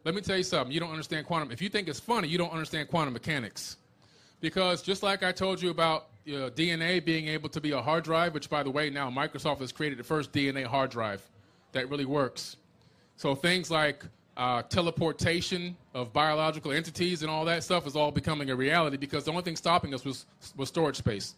[0.04, 0.72] Let me tell you something.
[0.74, 1.52] You don't understand quantum.
[1.52, 3.76] If you think it's funny, you don't understand quantum mechanics.
[4.40, 8.34] Because just like I told you about DNA being able to be a hard drive,
[8.34, 11.22] which by the way, now Microsoft has created the first DNA hard drive
[11.70, 12.56] that really works.
[13.16, 14.04] So things like
[14.36, 19.26] uh, teleportation of biological entities and all that stuff is all becoming a reality because
[19.26, 21.36] the only thing stopping us was, was storage space.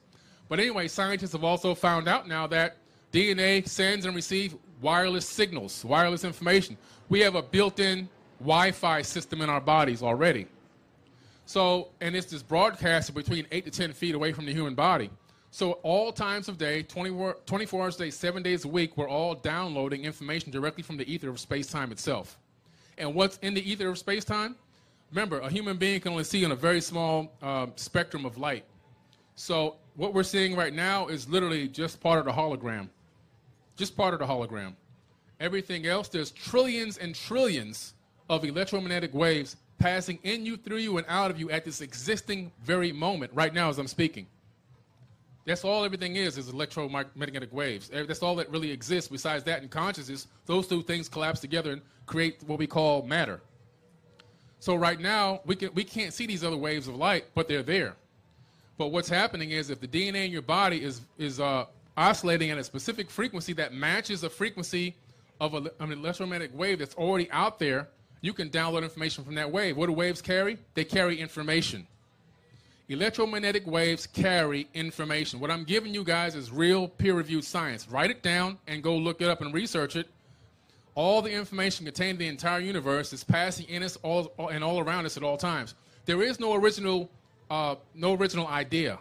[0.48, 2.78] But anyway, scientists have also found out now that
[3.14, 6.76] DNA sends and receives wireless signals, wireless information.
[7.08, 8.08] We have a built in
[8.40, 10.48] Wi Fi system in our bodies already.
[11.46, 15.10] So, and it's this broadcasted between 8 to 10 feet away from the human body.
[15.52, 19.08] So, all times of day, 24, 24 hours a day, seven days a week, we're
[19.08, 22.40] all downloading information directly from the ether of space time itself.
[22.98, 24.56] And what's in the ether of space time?
[25.12, 28.64] Remember, a human being can only see in a very small uh, spectrum of light.
[29.36, 32.88] So, what we're seeing right now is literally just part of the hologram.
[33.76, 34.74] Just part of the hologram.
[35.40, 37.94] Everything else, there's trillions and trillions
[38.28, 42.52] of electromagnetic waves passing in you, through you, and out of you at this existing
[42.62, 44.26] very moment, right now as I'm speaking.
[45.44, 47.90] That's all everything is, is electromagnetic waves.
[47.92, 49.10] That's all that really exists.
[49.10, 53.40] Besides that and consciousness, those two things collapse together and create what we call matter.
[54.58, 57.62] So right now, we, can, we can't see these other waves of light, but they're
[57.62, 57.94] there.
[58.78, 62.58] But what's happening is if the DNA in your body is, is uh, oscillating at
[62.58, 64.94] a specific frequency that matches the frequency
[65.40, 67.88] of a, an electromagnetic wave that's already out there,
[68.20, 69.76] you can download information from that wave.
[69.76, 70.58] What do waves carry?
[70.74, 71.86] They carry information.
[72.88, 75.40] Electromagnetic waves carry information.
[75.40, 77.88] What I'm giving you guys is real peer reviewed science.
[77.88, 80.06] Write it down and go look it up and research it.
[80.94, 84.80] All the information contained in the entire universe is passing in us all, and all
[84.80, 85.74] around us at all times.
[86.04, 87.10] There is no original,
[87.50, 88.98] uh, no original idea.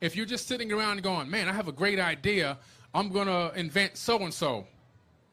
[0.00, 2.56] If you're just sitting around going, man, I have a great idea,
[2.94, 4.66] I'm going to invent so and so.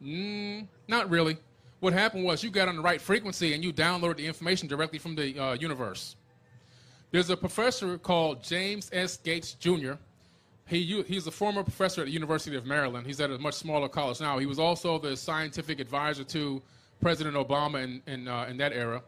[0.01, 1.37] Not really.
[1.79, 4.99] What happened was you got on the right frequency and you downloaded the information directly
[4.99, 6.15] from the uh, universe.
[7.11, 9.17] There's a professor called James S.
[9.17, 9.93] Gates Jr.
[10.67, 13.05] He, he's a former professor at the University of Maryland.
[13.05, 14.39] He's at a much smaller college now.
[14.39, 16.61] He was also the scientific advisor to
[17.01, 19.03] President Obama in, in, uh, in that era.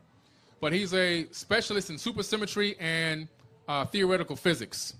[0.61, 3.27] But he's a specialist in supersymmetry and
[3.67, 4.93] uh, theoretical physics.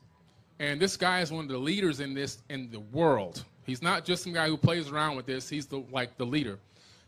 [0.60, 3.44] And this guy is one of the leaders in this in the world.
[3.66, 5.50] He's not just some guy who plays around with this.
[5.50, 6.60] He's the, like the leader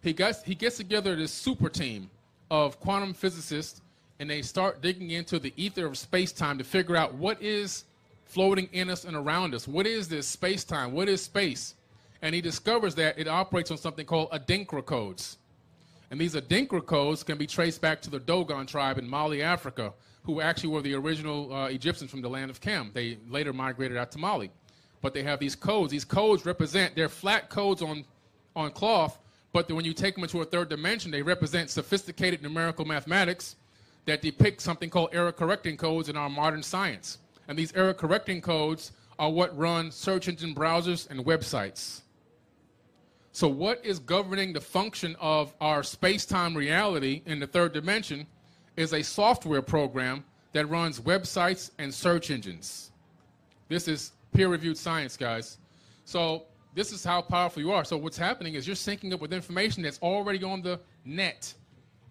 [0.02, 2.10] he gets he gets together this super team
[2.52, 3.82] of quantum physicists
[4.20, 7.86] and they start digging into the ether of space-time to figure out what is
[8.26, 9.66] floating in us and around us.
[9.66, 10.92] What is this space-time?
[10.92, 11.76] What is space?
[12.22, 15.38] And he discovers that it operates on something called Adinkra codes.
[16.12, 19.94] And these Adinkra codes can be traced back to the Dogon tribe in Mali, Africa,
[20.34, 22.92] who actually were the original uh, Egyptians from the land of Kem.
[22.94, 24.52] They later migrated out to Mali.
[25.02, 25.92] But they have these codes.
[25.92, 28.04] These codes represent, they're flat codes on,
[28.56, 29.18] on cloth
[29.52, 33.56] but when you take them into a third dimension, they represent sophisticated numerical mathematics
[34.06, 37.18] that depict something called error correcting codes in our modern science.
[37.48, 42.02] And these error correcting codes are what run search engine browsers and websites.
[43.32, 48.28] So, what is governing the function of our space time reality in the third dimension
[48.80, 50.24] is a software program
[50.54, 52.92] that runs websites and search engines.
[53.68, 55.58] This is peer reviewed science, guys.
[56.06, 57.84] So, this is how powerful you are.
[57.84, 61.54] So what's happening is you're syncing up with information that's already on the net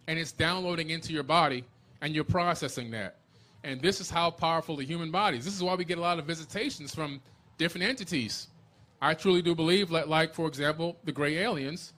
[0.08, 1.64] and it's downloading into your body
[2.02, 3.16] and you're processing that.
[3.64, 5.44] And this is how powerful the human body is.
[5.44, 7.20] This is why we get a lot of visitations from
[7.56, 8.48] different entities.
[9.00, 11.92] I truly do believe like, for example, the gray aliens,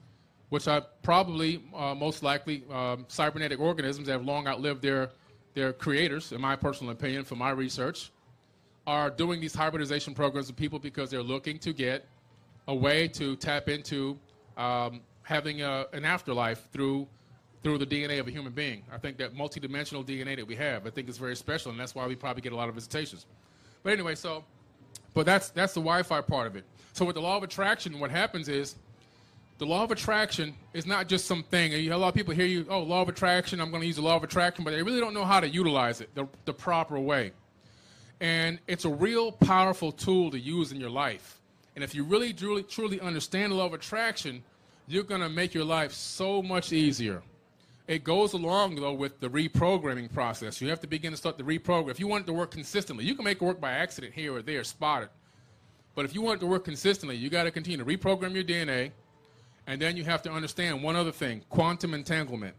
[0.51, 5.09] which are probably uh, most likely um, cybernetic organisms that have long outlived their,
[5.53, 8.11] their creators, in my personal opinion, from my research,
[8.85, 12.05] are doing these hybridization programs with people because they're looking to get
[12.67, 14.19] a way to tap into
[14.57, 17.07] um, having a, an afterlife through
[17.63, 18.81] through the DNA of a human being.
[18.91, 21.95] I think that multidimensional DNA that we have, I think is very special, and that's
[21.95, 23.25] why we probably get a lot of visitations.
[23.83, 24.43] But anyway, so,
[25.13, 26.65] but that's that's the Wi-Fi part of it.
[26.91, 28.75] So with the law of attraction, what happens is
[29.61, 31.71] the law of attraction is not just something.
[31.73, 34.01] A lot of people hear you, oh, law of attraction, I'm going to use the
[34.01, 36.99] law of attraction, but they really don't know how to utilize it the, the proper
[36.99, 37.31] way.
[38.19, 41.39] And it's a real powerful tool to use in your life.
[41.75, 44.43] And if you really truly, truly understand the law of attraction,
[44.87, 47.21] you're going to make your life so much easier.
[47.87, 50.59] It goes along, though, with the reprogramming process.
[50.59, 51.91] You have to begin to start the reprogram.
[51.91, 54.33] If you want it to work consistently, you can make it work by accident here
[54.33, 55.11] or there, spot it.
[55.93, 58.43] But if you want it to work consistently, you got to continue to reprogram your
[58.43, 58.91] DNA,
[59.71, 62.53] and then you have to understand one other thing quantum entanglement.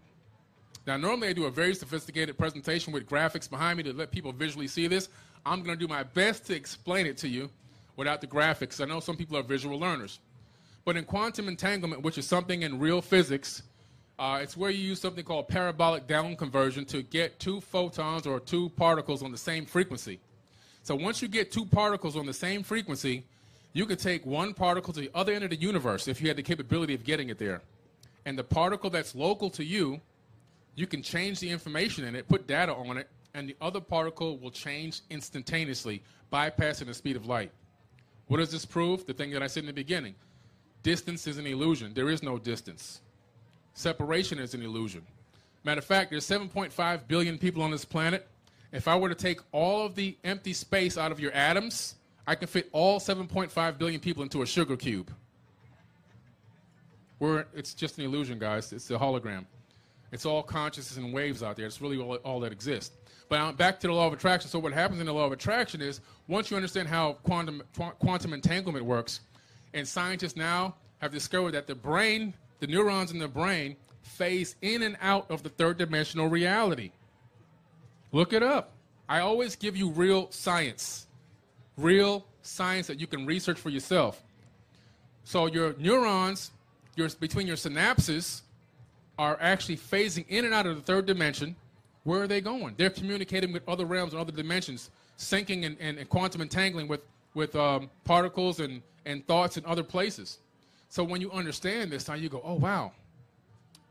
[0.86, 4.32] Now, normally I do a very sophisticated presentation with graphics behind me to let people
[4.32, 5.10] visually see this.
[5.44, 7.50] I'm going to do my best to explain it to you
[7.96, 8.80] without the graphics.
[8.80, 10.20] I know some people are visual learners.
[10.86, 13.62] But in quantum entanglement, which is something in real physics,
[14.18, 18.40] uh, it's where you use something called parabolic down conversion to get two photons or
[18.40, 20.18] two particles on the same frequency.
[20.82, 23.26] So once you get two particles on the same frequency,
[23.72, 26.36] you could take one particle to the other end of the universe if you had
[26.36, 27.62] the capability of getting it there.
[28.24, 30.00] And the particle that's local to you,
[30.74, 34.38] you can change the information in it, put data on it, and the other particle
[34.38, 36.02] will change instantaneously,
[36.32, 37.50] bypassing the speed of light.
[38.28, 39.06] What does this prove?
[39.06, 40.14] The thing that I said in the beginning.
[40.82, 41.92] Distance is an illusion.
[41.94, 43.00] There is no distance.
[43.74, 45.02] Separation is an illusion.
[45.64, 48.28] Matter of fact, there's 7.5 billion people on this planet.
[48.72, 51.94] If I were to take all of the empty space out of your atoms,
[52.26, 55.12] I can fit all 7.5 billion people into a sugar cube.
[57.18, 58.72] We're, it's just an illusion, guys.
[58.72, 59.44] It's a hologram.
[60.12, 61.66] It's all consciousness and waves out there.
[61.66, 62.96] It's really all, all that exists.
[63.28, 64.50] But back to the law of attraction.
[64.50, 67.62] So what happens in the law of attraction is once you understand how quantum,
[67.98, 69.20] quantum entanglement works,
[69.72, 74.82] and scientists now have discovered that the brain, the neurons in the brain, phase in
[74.82, 76.90] and out of the third dimensional reality.
[78.12, 78.72] Look it up.
[79.08, 81.06] I always give you real science,
[81.76, 84.22] real science that you can research for yourself.
[85.24, 86.50] So your neurons,
[86.96, 88.42] your, between your synapses,
[89.18, 91.54] are actually phasing in and out of the third dimension.
[92.04, 92.74] Where are they going?
[92.76, 97.02] They're communicating with other realms and other dimensions, syncing and, and, and quantum entangling with,
[97.34, 100.38] with um, particles and, and thoughts in other places.
[100.88, 102.92] So when you understand this, now you go, oh, wow,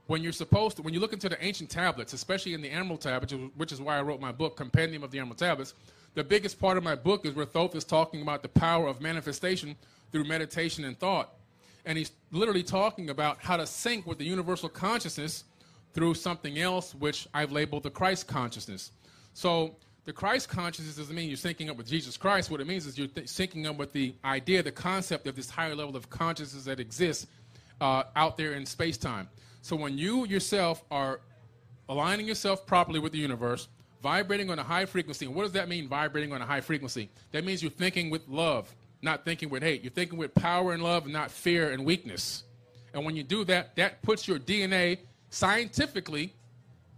[0.07, 2.99] when you're supposed to, when you look into the ancient tablets, especially in the Emerald
[2.99, 5.73] Tablets, which is why I wrote my book, Compendium of the Emerald Tablets,
[6.13, 9.01] the biggest part of my book is where Thoth is talking about the power of
[9.01, 9.75] manifestation
[10.11, 11.33] through meditation and thought.
[11.85, 15.45] And he's literally talking about how to sync with the universal consciousness
[15.93, 18.91] through something else, which I've labeled the Christ consciousness.
[19.33, 22.51] So the Christ consciousness doesn't mean you're syncing up with Jesus Christ.
[22.51, 25.49] What it means is you're th- syncing up with the idea, the concept of this
[25.49, 27.27] higher level of consciousness that exists
[27.79, 29.29] uh, out there in space time.
[29.61, 31.21] So when you yourself are
[31.87, 33.67] aligning yourself properly with the universe,
[34.01, 37.09] vibrating on a high frequency, and what does that mean, vibrating on a high frequency?
[37.31, 39.83] That means you're thinking with love, not thinking with hate.
[39.83, 42.43] You're thinking with power and love, not fear and weakness.
[42.93, 44.99] And when you do that, that puts your DNA
[45.29, 46.33] scientifically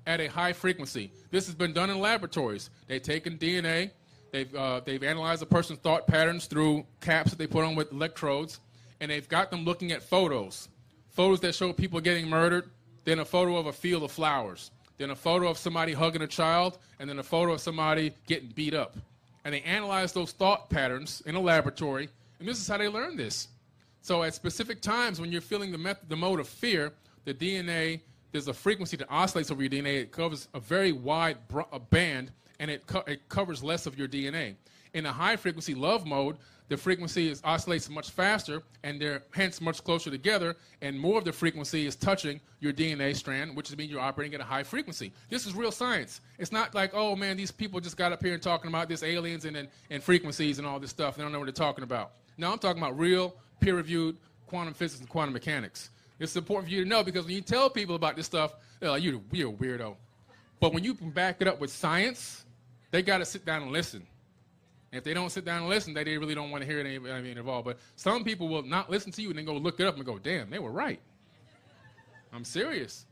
[0.05, 1.11] at a high frequency.
[1.31, 2.69] This has been done in laboratories.
[2.87, 3.91] They've taken DNA,
[4.31, 7.91] they've, uh, they've analyzed a person's thought patterns through caps that they put on with
[7.91, 8.59] electrodes,
[8.99, 10.69] and they've got them looking at photos
[11.13, 12.69] photos that show people getting murdered,
[13.05, 14.71] then a photo of a field of flowers,
[15.03, 18.47] then a photo of somebody hugging a child, and then a photo of somebody getting
[18.55, 18.95] beat up.
[19.43, 22.07] And they analyze those thought patterns in a laboratory,
[22.39, 23.49] and this is how they learn this.
[24.01, 26.93] So at specific times when you're feeling the, method, the mode of fear,
[27.25, 27.99] the DNA,
[28.31, 30.01] there's a frequency that oscillates over your DNA.
[30.01, 31.37] It covers a very wide
[31.89, 34.55] band, and it, co- it covers less of your DNA.
[34.93, 36.37] In a high frequency love mode,
[36.73, 41.23] the frequency is, oscillates much faster and they're hence much closer together and more of
[41.23, 45.13] the frequency is touching your DNA strand, which means you're operating at a high frequency.
[45.29, 46.21] This is real science.
[46.39, 49.03] It's not like, oh man, these people just got up here and talking about this
[49.03, 51.15] aliens and, and, and frequencies and all this stuff.
[51.15, 52.13] They don't know what they're talking about.
[52.39, 54.17] No, I'm talking about real, peer-reviewed
[54.47, 55.91] quantum physics and quantum mechanics.
[56.17, 58.89] It's important for you to know because when you tell people about this stuff, they're
[58.89, 59.95] like, you're, you're a weirdo.
[60.59, 62.45] But when you can back it up with science,
[62.89, 64.07] they got to sit down and listen.
[64.93, 66.79] And if they don't sit down and listen, they, they really don't want to hear
[66.79, 69.79] it anybody all, But some people will not listen to you and then go look
[69.79, 71.01] it up and go, damn, they were right.
[72.31, 73.05] I'm serious.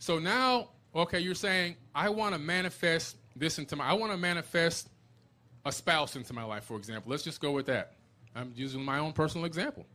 [0.00, 3.84] So now Okay, you're saying I want to manifest this into my.
[3.84, 4.88] I want to manifest
[5.64, 7.10] a spouse into my life, for example.
[7.10, 7.92] Let's just go with that.
[8.34, 9.86] I'm using my own personal example.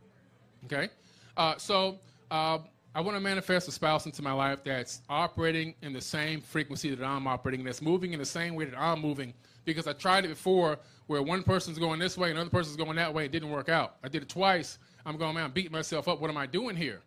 [0.64, 0.88] Okay,
[1.36, 1.98] uh, so
[2.30, 2.58] uh,
[2.96, 6.94] I want to manifest a spouse into my life that's operating in the same frequency
[6.94, 9.34] that I'm operating, that's moving in the same way that I'm moving.
[9.66, 13.12] Because I tried it before, where one person's going this way, another person's going that
[13.12, 13.26] way.
[13.26, 13.96] It didn't work out.
[14.02, 14.78] I did it twice.
[15.04, 16.22] I'm going, man, I'm beating myself up.
[16.22, 17.02] What am I doing here?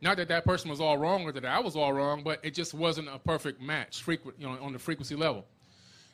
[0.00, 2.52] Not that that person was all wrong or that I was all wrong, but it
[2.52, 5.46] just wasn't a perfect match, frequent, you know, on the frequency level.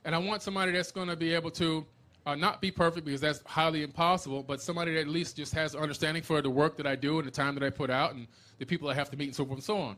[0.05, 1.87] And I want somebody that's going to be able to
[2.27, 5.77] uh, not be perfect because that's highly impossible, but somebody that at least just has
[5.77, 8.27] understanding for the work that I do and the time that I put out and
[8.59, 9.97] the people I have to meet and so forth and so on.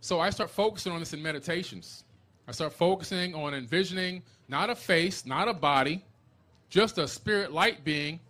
[0.00, 2.04] So I start focusing on this in meditations.
[2.46, 6.04] I start focusing on envisioning not a face, not a body,
[6.68, 8.20] just a spirit light being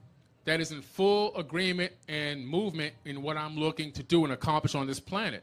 [0.45, 4.77] that is in full agreement and movement in what I'm looking to do and accomplish
[4.77, 5.43] on this planet.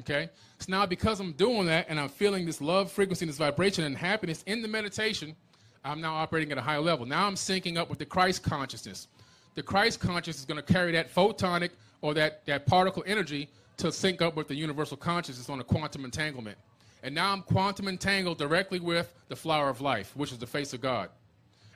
[0.00, 0.28] Okay?
[0.58, 3.96] So now, because I'm doing that and I'm feeling this love frequency, this vibration and
[3.96, 5.36] happiness in the meditation,
[5.84, 7.04] I'm now operating at a higher level.
[7.04, 9.08] Now I'm syncing up with the Christ consciousness.
[9.54, 11.70] The Christ consciousness is going to carry that photonic
[12.00, 16.04] or that, that particle energy to sync up with the universal consciousness on a quantum
[16.04, 16.56] entanglement.
[17.02, 20.72] And now I'm quantum entangled directly with the flower of life, which is the face
[20.72, 21.10] of God.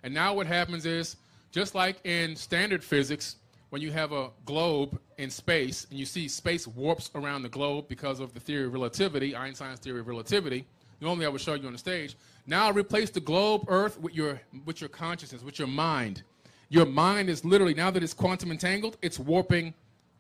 [0.03, 1.17] And now what happens is
[1.51, 3.37] just like in standard physics,
[3.71, 7.87] when you have a globe in space and you see space warps around the globe
[7.89, 10.65] because of the theory of relativity, Einstein's theory of relativity,
[11.03, 12.17] normally I would show you on the stage.
[12.49, 16.23] Now replace the globe Earth with your, with your consciousness, with your mind.
[16.71, 19.75] Your mind is literally, now that it's quantum entangled, it's warping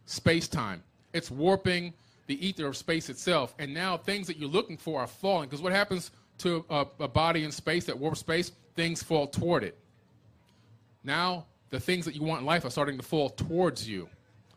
[0.04, 0.82] space time.
[1.14, 1.94] It's warping
[2.26, 3.54] the ether of space itself.
[3.58, 5.48] And now things that you're looking for are falling.
[5.48, 8.52] Because what happens to a, a body in space that warps space?
[8.76, 9.78] Things fall toward it.
[11.02, 14.06] Now, the things that you want in life are starting to fall towards you.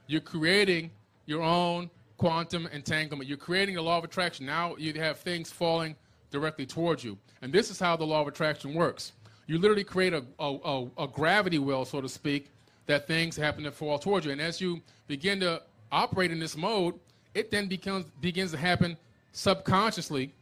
[0.07, 0.91] You're creating
[1.25, 3.29] your own quantum entanglement.
[3.29, 4.45] You're creating the law of attraction.
[4.45, 5.95] Now you have things falling
[6.31, 7.17] directly towards you.
[7.41, 9.13] And this is how the law of attraction works.
[9.47, 12.49] You literally create a, a, a, gravity well, so to speak,
[12.85, 14.31] that things happen to fall towards you.
[14.31, 15.61] And as you begin to
[15.91, 16.95] operate in this mode,
[17.33, 18.97] it then becomes, begins to happen
[19.33, 20.33] subconsciously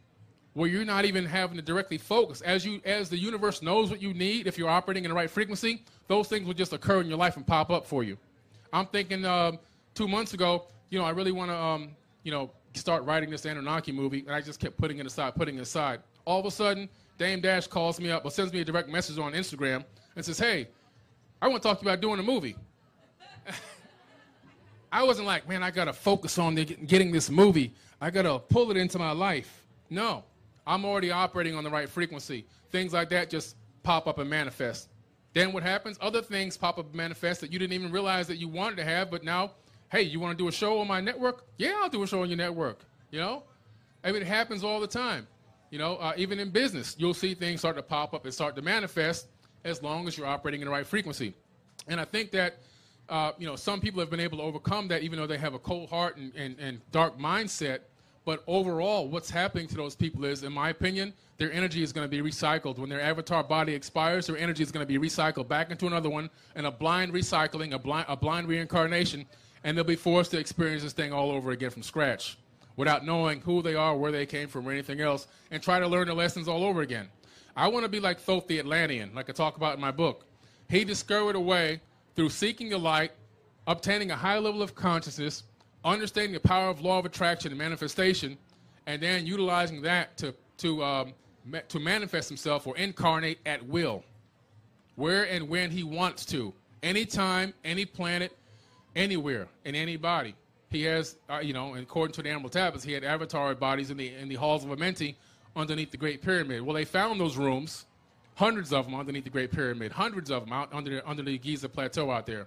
[0.54, 2.40] where you're not even having to directly focus.
[2.40, 5.30] As you as the universe knows what you need, if you're operating in the right
[5.30, 8.16] frequency, those things will just occur in your life and pop up for you.
[8.72, 9.52] I'm thinking uh,
[9.94, 11.90] two months ago, you know, I really want to, um,
[12.24, 15.56] you know, start writing this Anunnaki movie, and I just kept putting it aside, putting
[15.56, 16.00] it aside.
[16.24, 19.18] All of a sudden, Dame Dash calls me up or sends me a direct message
[19.18, 19.84] on Instagram
[20.16, 20.68] and says, "Hey,
[21.42, 22.56] I want to talk to you about doing a movie."
[24.92, 27.74] I wasn't like, man, I gotta focus on getting this movie.
[28.00, 29.66] I gotta pull it into my life.
[29.88, 30.24] No,
[30.66, 32.46] I'm already operating on the right frequency.
[32.70, 34.88] Things like that just pop up and manifest.
[35.32, 35.96] Then what happens?
[36.00, 38.84] Other things pop up and manifest that you didn't even realize that you wanted to
[38.84, 39.52] have, but now,
[39.90, 41.44] hey, you want to do a show on my network?
[41.58, 42.84] Yeah, I'll do a show on your network.
[43.10, 43.42] You know,
[44.04, 45.26] I mean, it happens all the time.
[45.70, 48.56] You know, uh, even in business, you'll see things start to pop up and start
[48.56, 49.28] to manifest
[49.64, 51.34] as long as you're operating in the right frequency.
[51.86, 52.58] And I think that,
[53.08, 55.54] uh, you know, some people have been able to overcome that even though they have
[55.54, 57.80] a cold heart and, and, and dark mindset
[58.24, 62.08] but overall, what's happening to those people is, in my opinion, their energy is going
[62.08, 62.78] to be recycled.
[62.78, 66.10] When their avatar body expires, their energy is going to be recycled back into another
[66.10, 69.26] one, and a blind recycling, a blind, a blind reincarnation,
[69.64, 72.38] and they'll be forced to experience this thing all over again from scratch
[72.76, 75.86] without knowing who they are, where they came from, or anything else, and try to
[75.86, 77.08] learn the lessons all over again.
[77.56, 80.24] I want to be like Thoth the Atlantean, like I talk about in my book.
[80.68, 81.80] He discovered a way
[82.14, 83.12] through seeking the light,
[83.66, 85.42] obtaining a high level of consciousness,
[85.84, 88.38] understanding the power of law of attraction and manifestation,
[88.86, 91.12] and then utilizing that to, to, um,
[91.44, 94.04] ma- to manifest himself or incarnate at will,
[94.94, 98.36] where and when he wants to, anytime, any planet,
[98.96, 100.34] anywhere, in anybody.
[100.70, 103.96] He has, uh, you know, according to the Emerald Tablets, he had avatar bodies in
[103.96, 105.16] the, in the halls of Amenti
[105.56, 106.62] underneath the Great Pyramid.
[106.62, 107.86] Well, they found those rooms,
[108.34, 111.68] hundreds of them underneath the Great Pyramid, hundreds of them out under under the Giza
[111.68, 112.46] Plateau out there.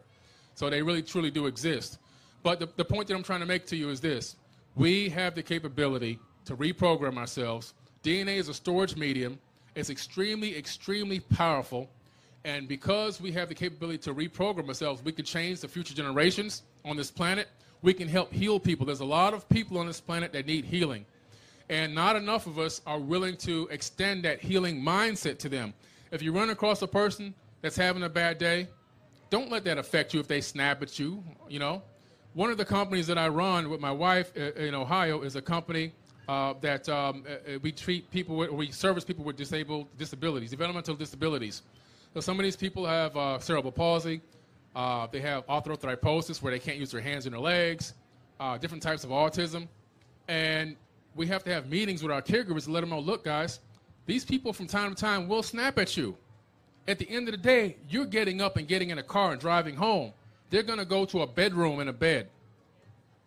[0.56, 1.98] So they really, truly do exist.
[2.44, 4.36] But the, the point that I'm trying to make to you is this
[4.76, 7.74] we have the capability to reprogram ourselves.
[8.04, 9.40] DNA is a storage medium,
[9.76, 11.90] it's extremely, extremely powerful.
[12.46, 16.64] And because we have the capability to reprogram ourselves, we can change the future generations
[16.84, 17.48] on this planet.
[17.82, 18.86] We can help heal people.
[18.86, 21.06] There's a lot of people on this planet that need healing.
[21.70, 25.74] And not enough of us are willing to extend that healing mindset to them.
[26.12, 28.68] If you run across a person that's having a bad day,
[29.30, 31.82] don't let that affect you if they snap at you, you know
[32.34, 35.42] one of the companies that I run with my wife uh, in Ohio is a
[35.42, 35.94] company
[36.28, 40.50] uh, that um, uh, uh, we treat people with, we service people with disabled disabilities,
[40.50, 41.62] developmental disabilities.
[42.14, 44.22] So some of these people have uh, cerebral palsy,
[44.76, 47.94] uh, they have arthrogryposis where they can't use their hands and their legs,
[48.60, 49.68] different types of autism,
[50.28, 50.76] and
[51.16, 53.60] we have to have meetings with our caregivers to let them know, look, guys,
[54.06, 56.16] these people from time to time will snap at you.
[56.88, 59.40] At the end of the day, you're getting up and getting in a car and
[59.40, 60.12] driving home.
[60.50, 62.28] They're going to go to a bedroom and a bed.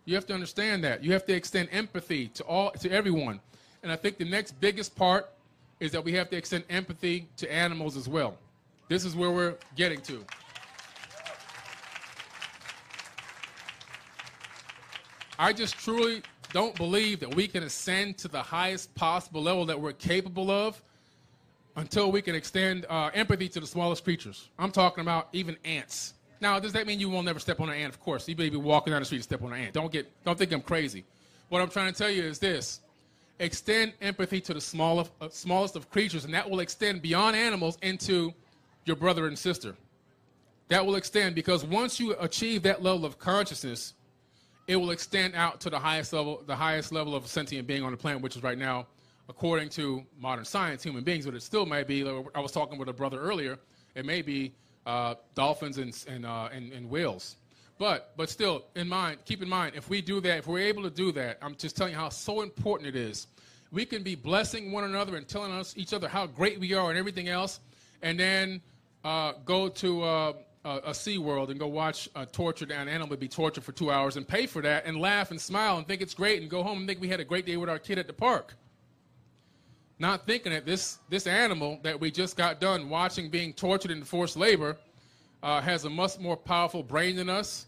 [0.05, 1.03] You have to understand that.
[1.03, 3.41] You have to extend empathy to all to everyone.
[3.83, 5.29] And I think the next biggest part
[5.79, 8.37] is that we have to extend empathy to animals as well.
[8.87, 10.23] This is where we're getting to.
[15.39, 16.23] I just truly
[16.53, 20.81] don't believe that we can ascend to the highest possible level that we're capable of
[21.75, 24.49] until we can extend uh, empathy to the smallest creatures.
[24.57, 26.13] I'm talking about even ants.
[26.39, 27.93] Now, does that mean you will never step on an ant?
[27.93, 29.73] Of course, you may be walking down the street and step on an ant.
[29.73, 31.03] Don't get, don't think I'm crazy.
[31.49, 32.79] What I'm trying to tell you is this:
[33.39, 37.77] extend empathy to the smallest, uh, smallest of creatures, and that will extend beyond animals
[37.81, 38.33] into
[38.87, 39.75] your brother and sister.
[40.69, 43.93] That will extend because once you achieve that level of consciousness,
[44.67, 47.91] it will extend out to the highest level, the highest level of sentient being on
[47.91, 48.85] the planet, which is right now,
[49.29, 51.25] according to modern science, human beings.
[51.25, 52.07] But it still may be.
[52.35, 53.57] I was talking with a brother earlier.
[53.95, 54.53] It may be
[54.85, 57.37] uh, dolphins and and, uh, and and whales.
[57.77, 60.83] But but still, in mind, keep in mind, if we do that, if we're able
[60.83, 63.27] to do that, I'm just telling you how so important it is.
[63.71, 66.89] We can be blessing one another and telling us each other how great we are
[66.89, 67.61] and everything else,
[68.01, 68.61] and then
[69.07, 70.33] uh, go to uh,
[70.65, 73.89] a, a Sea World and go watch a tortured an animal be tortured for two
[73.89, 76.61] hours and pay for that and laugh and smile and think it's great and go
[76.61, 78.53] home and think we had a great day with our kid at the park.
[79.97, 84.03] Not thinking that this, this animal that we just got done watching being tortured in
[84.03, 84.75] forced labor
[85.41, 87.67] uh, has a much more powerful brain than us,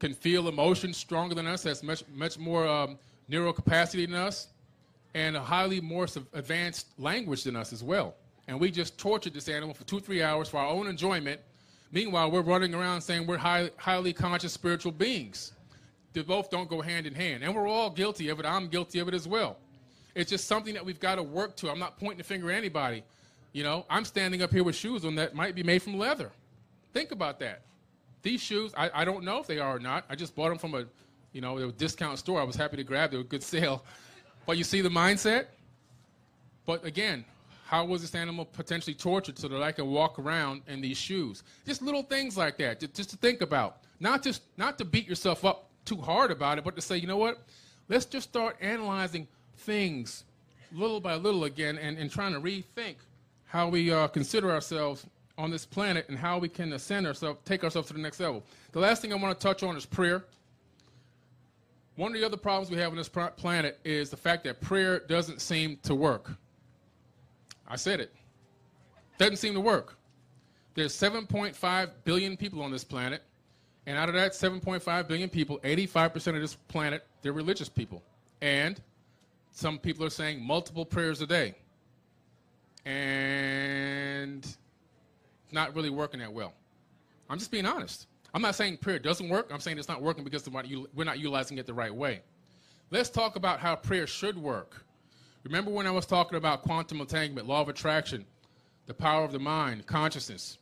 [0.00, 4.48] can feel emotions stronger than us, has much, much more um, neural capacity than us,
[5.14, 8.16] and a highly more advanced language than us as well.
[8.50, 11.40] And we just tortured this animal for two, three hours for our own enjoyment
[11.92, 15.52] Meanwhile, we're running around saying we're high, highly conscious spiritual beings.
[16.12, 17.42] They both don't go hand in hand.
[17.42, 18.46] And we're all guilty of it.
[18.46, 19.56] I'm guilty of it as well.
[20.14, 21.70] It's just something that we've got to work to.
[21.70, 23.02] I'm not pointing the finger at anybody.
[23.52, 26.30] You know, I'm standing up here with shoes on that might be made from leather.
[26.92, 27.62] Think about that.
[28.22, 30.04] These shoes, I, I don't know if they are or not.
[30.08, 30.84] I just bought them from a,
[31.32, 32.40] you know, a discount store.
[32.40, 33.10] I was happy to grab.
[33.10, 33.84] They were a good sale.
[34.46, 35.46] But you see the mindset?
[36.66, 37.24] But again,
[37.70, 41.44] how was this animal potentially tortured so that I can walk around in these shoes?
[41.64, 43.76] Just little things like that, just to think about.
[44.00, 47.06] Not just not to beat yourself up too hard about it, but to say, you
[47.06, 47.44] know what?
[47.88, 50.24] Let's just start analyzing things
[50.72, 52.96] little by little again and, and trying to rethink
[53.44, 55.06] how we uh, consider ourselves
[55.38, 58.42] on this planet and how we can ascend ourselves, take ourselves to the next level.
[58.72, 60.24] The last thing I want to touch on is prayer.
[61.94, 64.98] One of the other problems we have on this planet is the fact that prayer
[64.98, 66.32] doesn't seem to work.
[67.70, 68.12] I said it.
[69.16, 69.96] Doesn't seem to work.
[70.74, 73.22] There's 7.5 billion people on this planet,
[73.86, 78.02] and out of that 7.5 billion people, 85% of this planet, they're religious people.
[78.42, 78.80] And
[79.52, 81.54] some people are saying multiple prayers a day.
[82.84, 84.58] And it's
[85.52, 86.54] not really working that well.
[87.28, 88.06] I'm just being honest.
[88.32, 89.50] I'm not saying prayer doesn't work.
[89.52, 92.22] I'm saying it's not working because we're not utilizing it the right way.
[92.90, 94.84] Let's talk about how prayer should work.
[95.44, 98.26] Remember when I was talking about quantum entanglement, law of attraction,
[98.86, 100.58] the power of the mind, consciousness?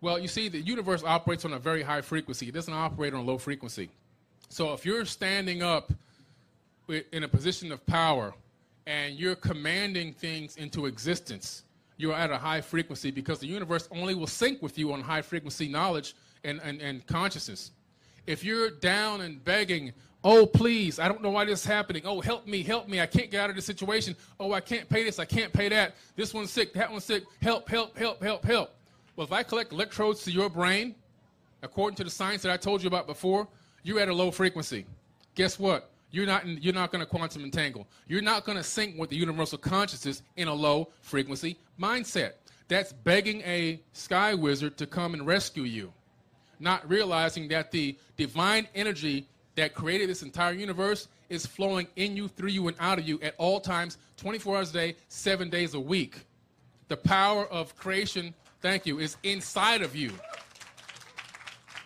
[0.00, 2.48] Well, you see, the universe operates on a very high frequency.
[2.48, 3.88] It doesn't operate on a low frequency.
[4.48, 5.92] So if you're standing up
[6.88, 8.34] in a position of power
[8.86, 11.64] and you're commanding things into existence,
[11.96, 15.22] you're at a high frequency because the universe only will sync with you on high
[15.22, 16.14] frequency knowledge
[16.44, 17.70] and, and, and consciousness.
[18.26, 19.92] If you're down and begging,
[20.28, 22.02] Oh, please, I don't know why this is happening.
[22.04, 23.00] Oh, help me, help me.
[23.00, 24.16] I can't get out of this situation.
[24.40, 25.94] Oh, I can't pay this, I can't pay that.
[26.16, 27.22] This one's sick, that one's sick.
[27.40, 28.74] Help, help, help, help, help.
[29.14, 30.96] Well, if I collect electrodes to your brain,
[31.62, 33.46] according to the science that I told you about before,
[33.84, 34.84] you're at a low frequency.
[35.36, 35.90] Guess what?
[36.10, 37.86] You're not, you're not going to quantum entangle.
[38.08, 42.32] You're not going to sync with the universal consciousness in a low frequency mindset.
[42.66, 45.92] That's begging a sky wizard to come and rescue you,
[46.58, 52.28] not realizing that the divine energy that created this entire universe is flowing in you,
[52.28, 55.74] through you, and out of you at all times, 24 hours a day, seven days
[55.74, 56.16] a week.
[56.88, 60.12] The power of creation, thank you, is inside of you.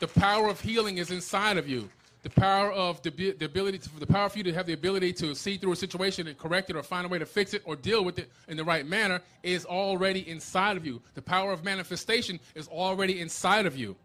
[0.00, 1.88] The power of healing is inside of you.
[2.22, 5.14] The power of the, the ability to, the power for you to have the ability
[5.14, 7.62] to see through a situation and correct it or find a way to fix it
[7.64, 11.00] or deal with it in the right manner is already inside of you.
[11.14, 13.96] The power of manifestation is already inside of you.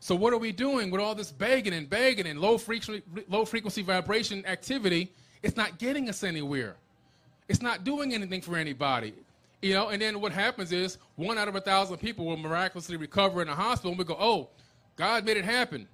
[0.00, 3.44] So what are we doing with all this begging and begging and low frequency, low
[3.44, 5.12] frequency vibration activity?
[5.42, 6.76] It's not getting us anywhere.
[7.48, 9.12] It's not doing anything for anybody.
[9.60, 12.96] You know, and then what happens is one out of a thousand people will miraculously
[12.96, 14.48] recover in a hospital, and we go, "Oh,
[14.96, 15.86] God made it happen."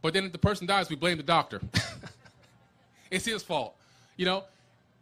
[0.00, 1.60] But then if the person dies, we blame the doctor.
[3.12, 3.76] it's his fault.
[4.16, 4.44] You know,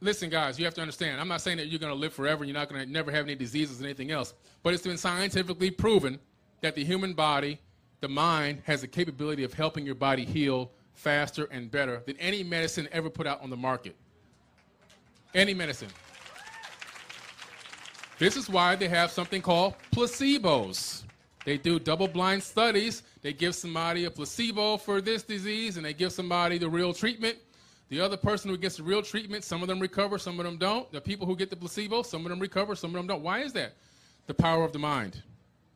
[0.03, 1.19] listen, guys, you have to understand.
[1.19, 3.25] I'm not saying that you're going to live forever you're not going to never have
[3.25, 6.19] any diseases and anything else, but it's been scientifically proven
[6.61, 7.59] that the human body,
[8.01, 12.43] the mind, has the capability of helping your body heal faster and better than any
[12.43, 13.97] medicine ever put out on the market.
[15.35, 15.89] Any medicine.
[18.19, 21.05] This is why they have something called placebos.
[21.45, 23.03] They do double blind studies.
[23.23, 27.39] They give somebody a placebo for this disease and they give somebody the real treatment.
[27.89, 30.59] The other person who gets the real treatment, some of them recover, some of them
[30.59, 30.91] don't.
[30.93, 33.23] The people who get the placebo, some of them recover, some of them don't.
[33.23, 33.73] Why is that?
[34.27, 35.23] The power of the mind.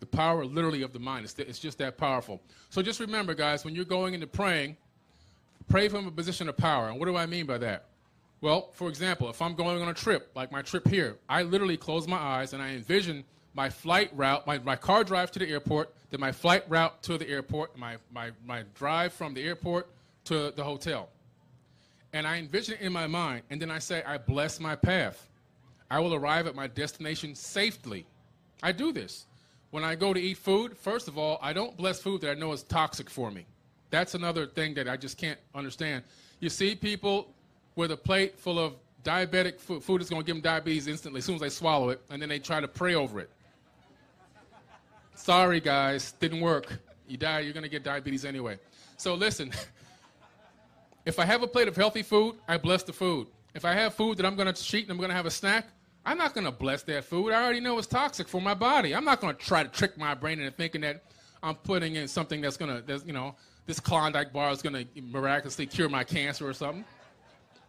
[0.00, 1.24] The power literally of the mind.
[1.24, 2.40] It's, it's just that powerful.
[2.70, 4.76] So just remember, guys, when you're going into praying,
[5.68, 6.88] pray from a position of power.
[6.88, 7.86] And what do I mean by that?
[8.40, 11.76] Well, for example, if I'm going on a trip, like my trip here, I literally
[11.76, 13.24] close my eyes and I envision
[13.54, 17.16] my flight route, my, my car drive to the airport, then my flight route to
[17.16, 19.88] the airport, my, my, my drive from the airport
[20.24, 21.08] to the hotel
[22.14, 25.28] and I envision it in my mind, and then I say, I bless my path.
[25.90, 28.06] I will arrive at my destination safely.
[28.62, 29.26] I do this.
[29.74, 32.34] When I go to eat food, first of all, I don't bless food that I
[32.34, 33.44] know is toxic for me.
[33.90, 36.04] That's another thing that I just can't understand.
[36.38, 37.34] You see people
[37.74, 41.18] with a plate full of diabetic food, food is going to give them diabetes instantly
[41.18, 43.30] as soon as they swallow it, and then they try to pray over it.
[45.16, 46.78] Sorry, guys, didn't work.
[47.08, 48.60] You die, you're going to get diabetes anyway.
[48.96, 49.50] So listen,
[51.04, 53.26] If I have a plate of healthy food, I bless the food.
[53.54, 55.30] If I have food that I'm going to cheat and I'm going to have a
[55.30, 55.66] snack,
[56.06, 57.32] I'm not going to bless that food.
[57.32, 58.94] I already know it's toxic for my body.
[58.94, 61.02] I'm not going to try to trick my brain into thinking that
[61.42, 63.34] I'm putting in something that's going to, that's, you know,
[63.66, 66.84] this Klondike bar is going to miraculously cure my cancer or something.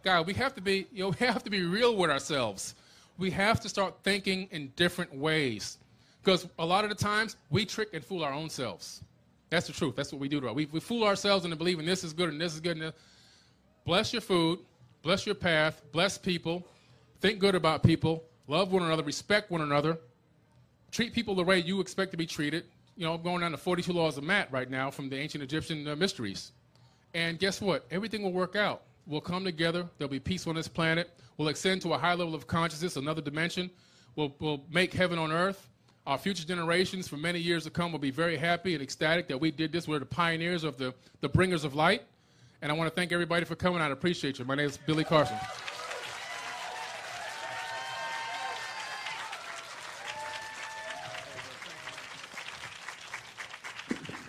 [0.02, 2.74] God, we have to be, you know, we have to be real with ourselves.
[3.18, 5.78] We have to start thinking in different ways.
[6.22, 9.02] Because a lot of the times we trick and fool our own selves.
[9.48, 9.96] That's the truth.
[9.96, 10.54] That's what we do to us.
[10.54, 12.72] We, we fool ourselves into believing this is good and this is good.
[12.72, 12.94] And this.
[13.84, 14.58] Bless your food,
[15.02, 16.66] bless your path, bless people,
[17.20, 19.98] think good about people, love one another, respect one another,
[20.90, 22.64] treat people the way you expect to be treated.
[22.96, 25.42] You know, I'm going down to 42 laws of Ma'at right now from the ancient
[25.42, 26.52] Egyptian uh, mysteries.
[27.14, 27.86] And guess what?
[27.90, 28.82] Everything will work out.
[29.06, 29.86] We'll come together.
[29.98, 31.10] There'll be peace on this planet.
[31.36, 33.70] We'll ascend to a high level of consciousness, another dimension.
[34.16, 35.68] We'll, we'll make heaven on earth.
[36.06, 39.40] Our future generations for many years to come will be very happy and ecstatic that
[39.40, 39.86] we did this.
[39.88, 42.02] We're the pioneers of the, the bringers of light.
[42.62, 43.80] And I want to thank everybody for coming.
[43.80, 44.44] I appreciate you.
[44.44, 45.36] My name is Billy Carson.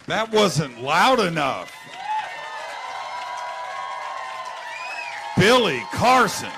[0.07, 1.73] That wasn't loud enough.
[5.37, 6.49] Billy Carson.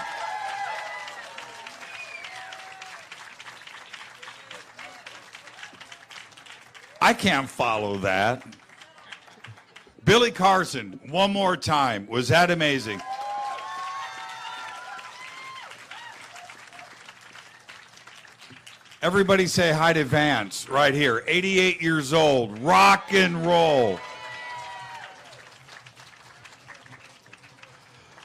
[7.02, 8.46] I can't follow that.
[10.06, 12.06] Billy Carson, one more time.
[12.08, 13.02] Was that amazing?
[19.02, 21.24] Everybody say hi to Vance right here.
[21.26, 23.98] 88 years old, rock and roll.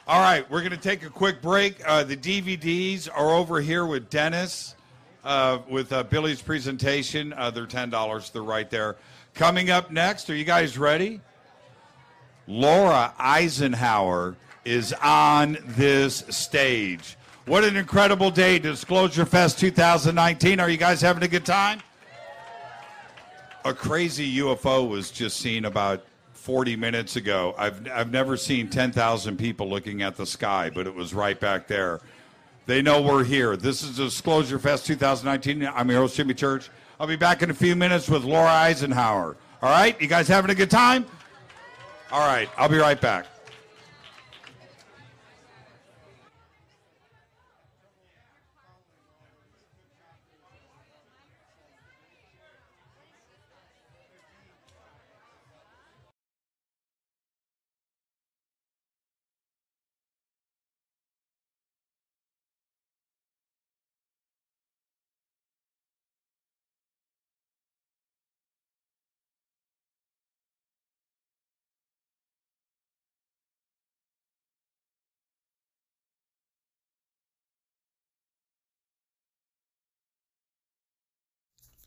[0.05, 1.81] All right, we're going to take a quick break.
[1.87, 4.75] Uh, the DVDs are over here with Dennis
[5.23, 7.31] uh, with uh, Billy's presentation.
[7.31, 8.31] Uh, they're $10.
[8.33, 8.97] They're right there.
[9.33, 11.21] Coming up next, are you guys ready?
[12.47, 17.15] Laura Eisenhower is on this stage.
[17.47, 20.59] What an incredible day, Disclosure Fest 2019.
[20.59, 21.79] Are you guys having a good time?
[23.63, 27.53] A crazy UFO was just seen about 40 minutes ago.
[27.55, 31.67] I've, I've never seen 10,000 people looking at the sky, but it was right back
[31.67, 32.01] there.
[32.65, 33.55] They know we're here.
[33.55, 35.67] This is Disclosure Fest 2019.
[35.67, 36.71] I'm your host, Jimmy Church.
[36.99, 39.37] I'll be back in a few minutes with Laura Eisenhower.
[39.61, 39.99] All right?
[40.01, 41.05] You guys having a good time?
[42.11, 43.27] All right, I'll be right back.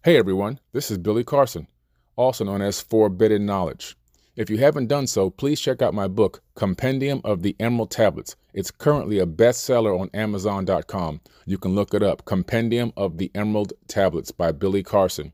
[0.05, 1.67] Hey everyone, this is Billy Carson,
[2.15, 3.97] also known as Forbidden Knowledge.
[4.37, 8.37] If you haven't done so, please check out my book, Compendium of the Emerald Tablets.
[8.55, 11.21] It's currently a bestseller on Amazon.com.
[11.47, 15.33] You can look it up, Compendium of the Emerald Tablets by Billy Carson.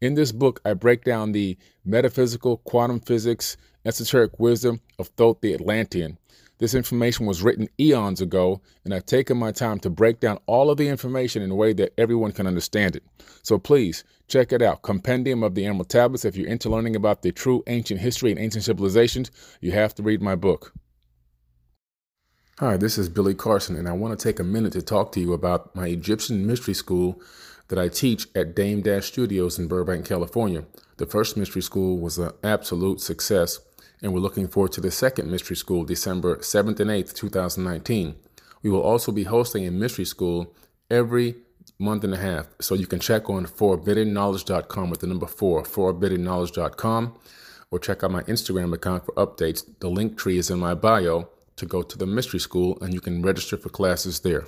[0.00, 5.54] In this book, I break down the metaphysical, quantum physics, esoteric wisdom of Thoth the
[5.54, 6.18] Atlantean.
[6.58, 10.70] This information was written eons ago, and I've taken my time to break down all
[10.70, 13.04] of the information in a way that everyone can understand it.
[13.42, 16.24] So please check it out Compendium of the Emerald Tablets.
[16.24, 19.30] If you're into learning about the true ancient history and ancient civilizations,
[19.60, 20.72] you have to read my book.
[22.58, 25.20] Hi, this is Billy Carson, and I want to take a minute to talk to
[25.20, 27.22] you about my Egyptian mystery school
[27.68, 30.64] that I teach at Dame Dash Studios in Burbank, California.
[30.96, 33.60] The first mystery school was an absolute success
[34.02, 38.14] and we're looking forward to the second Mystery School, December 7th and 8th, 2019.
[38.62, 40.54] We will also be hosting a Mystery School
[40.90, 41.36] every
[41.78, 47.14] month and a half, so you can check on forbiddenknowledge.com with the number 4, forbiddenknowledge.com,
[47.70, 49.64] or check out my Instagram account for updates.
[49.80, 53.22] The Linktree is in my bio to go to the Mystery School, and you can
[53.22, 54.46] register for classes there.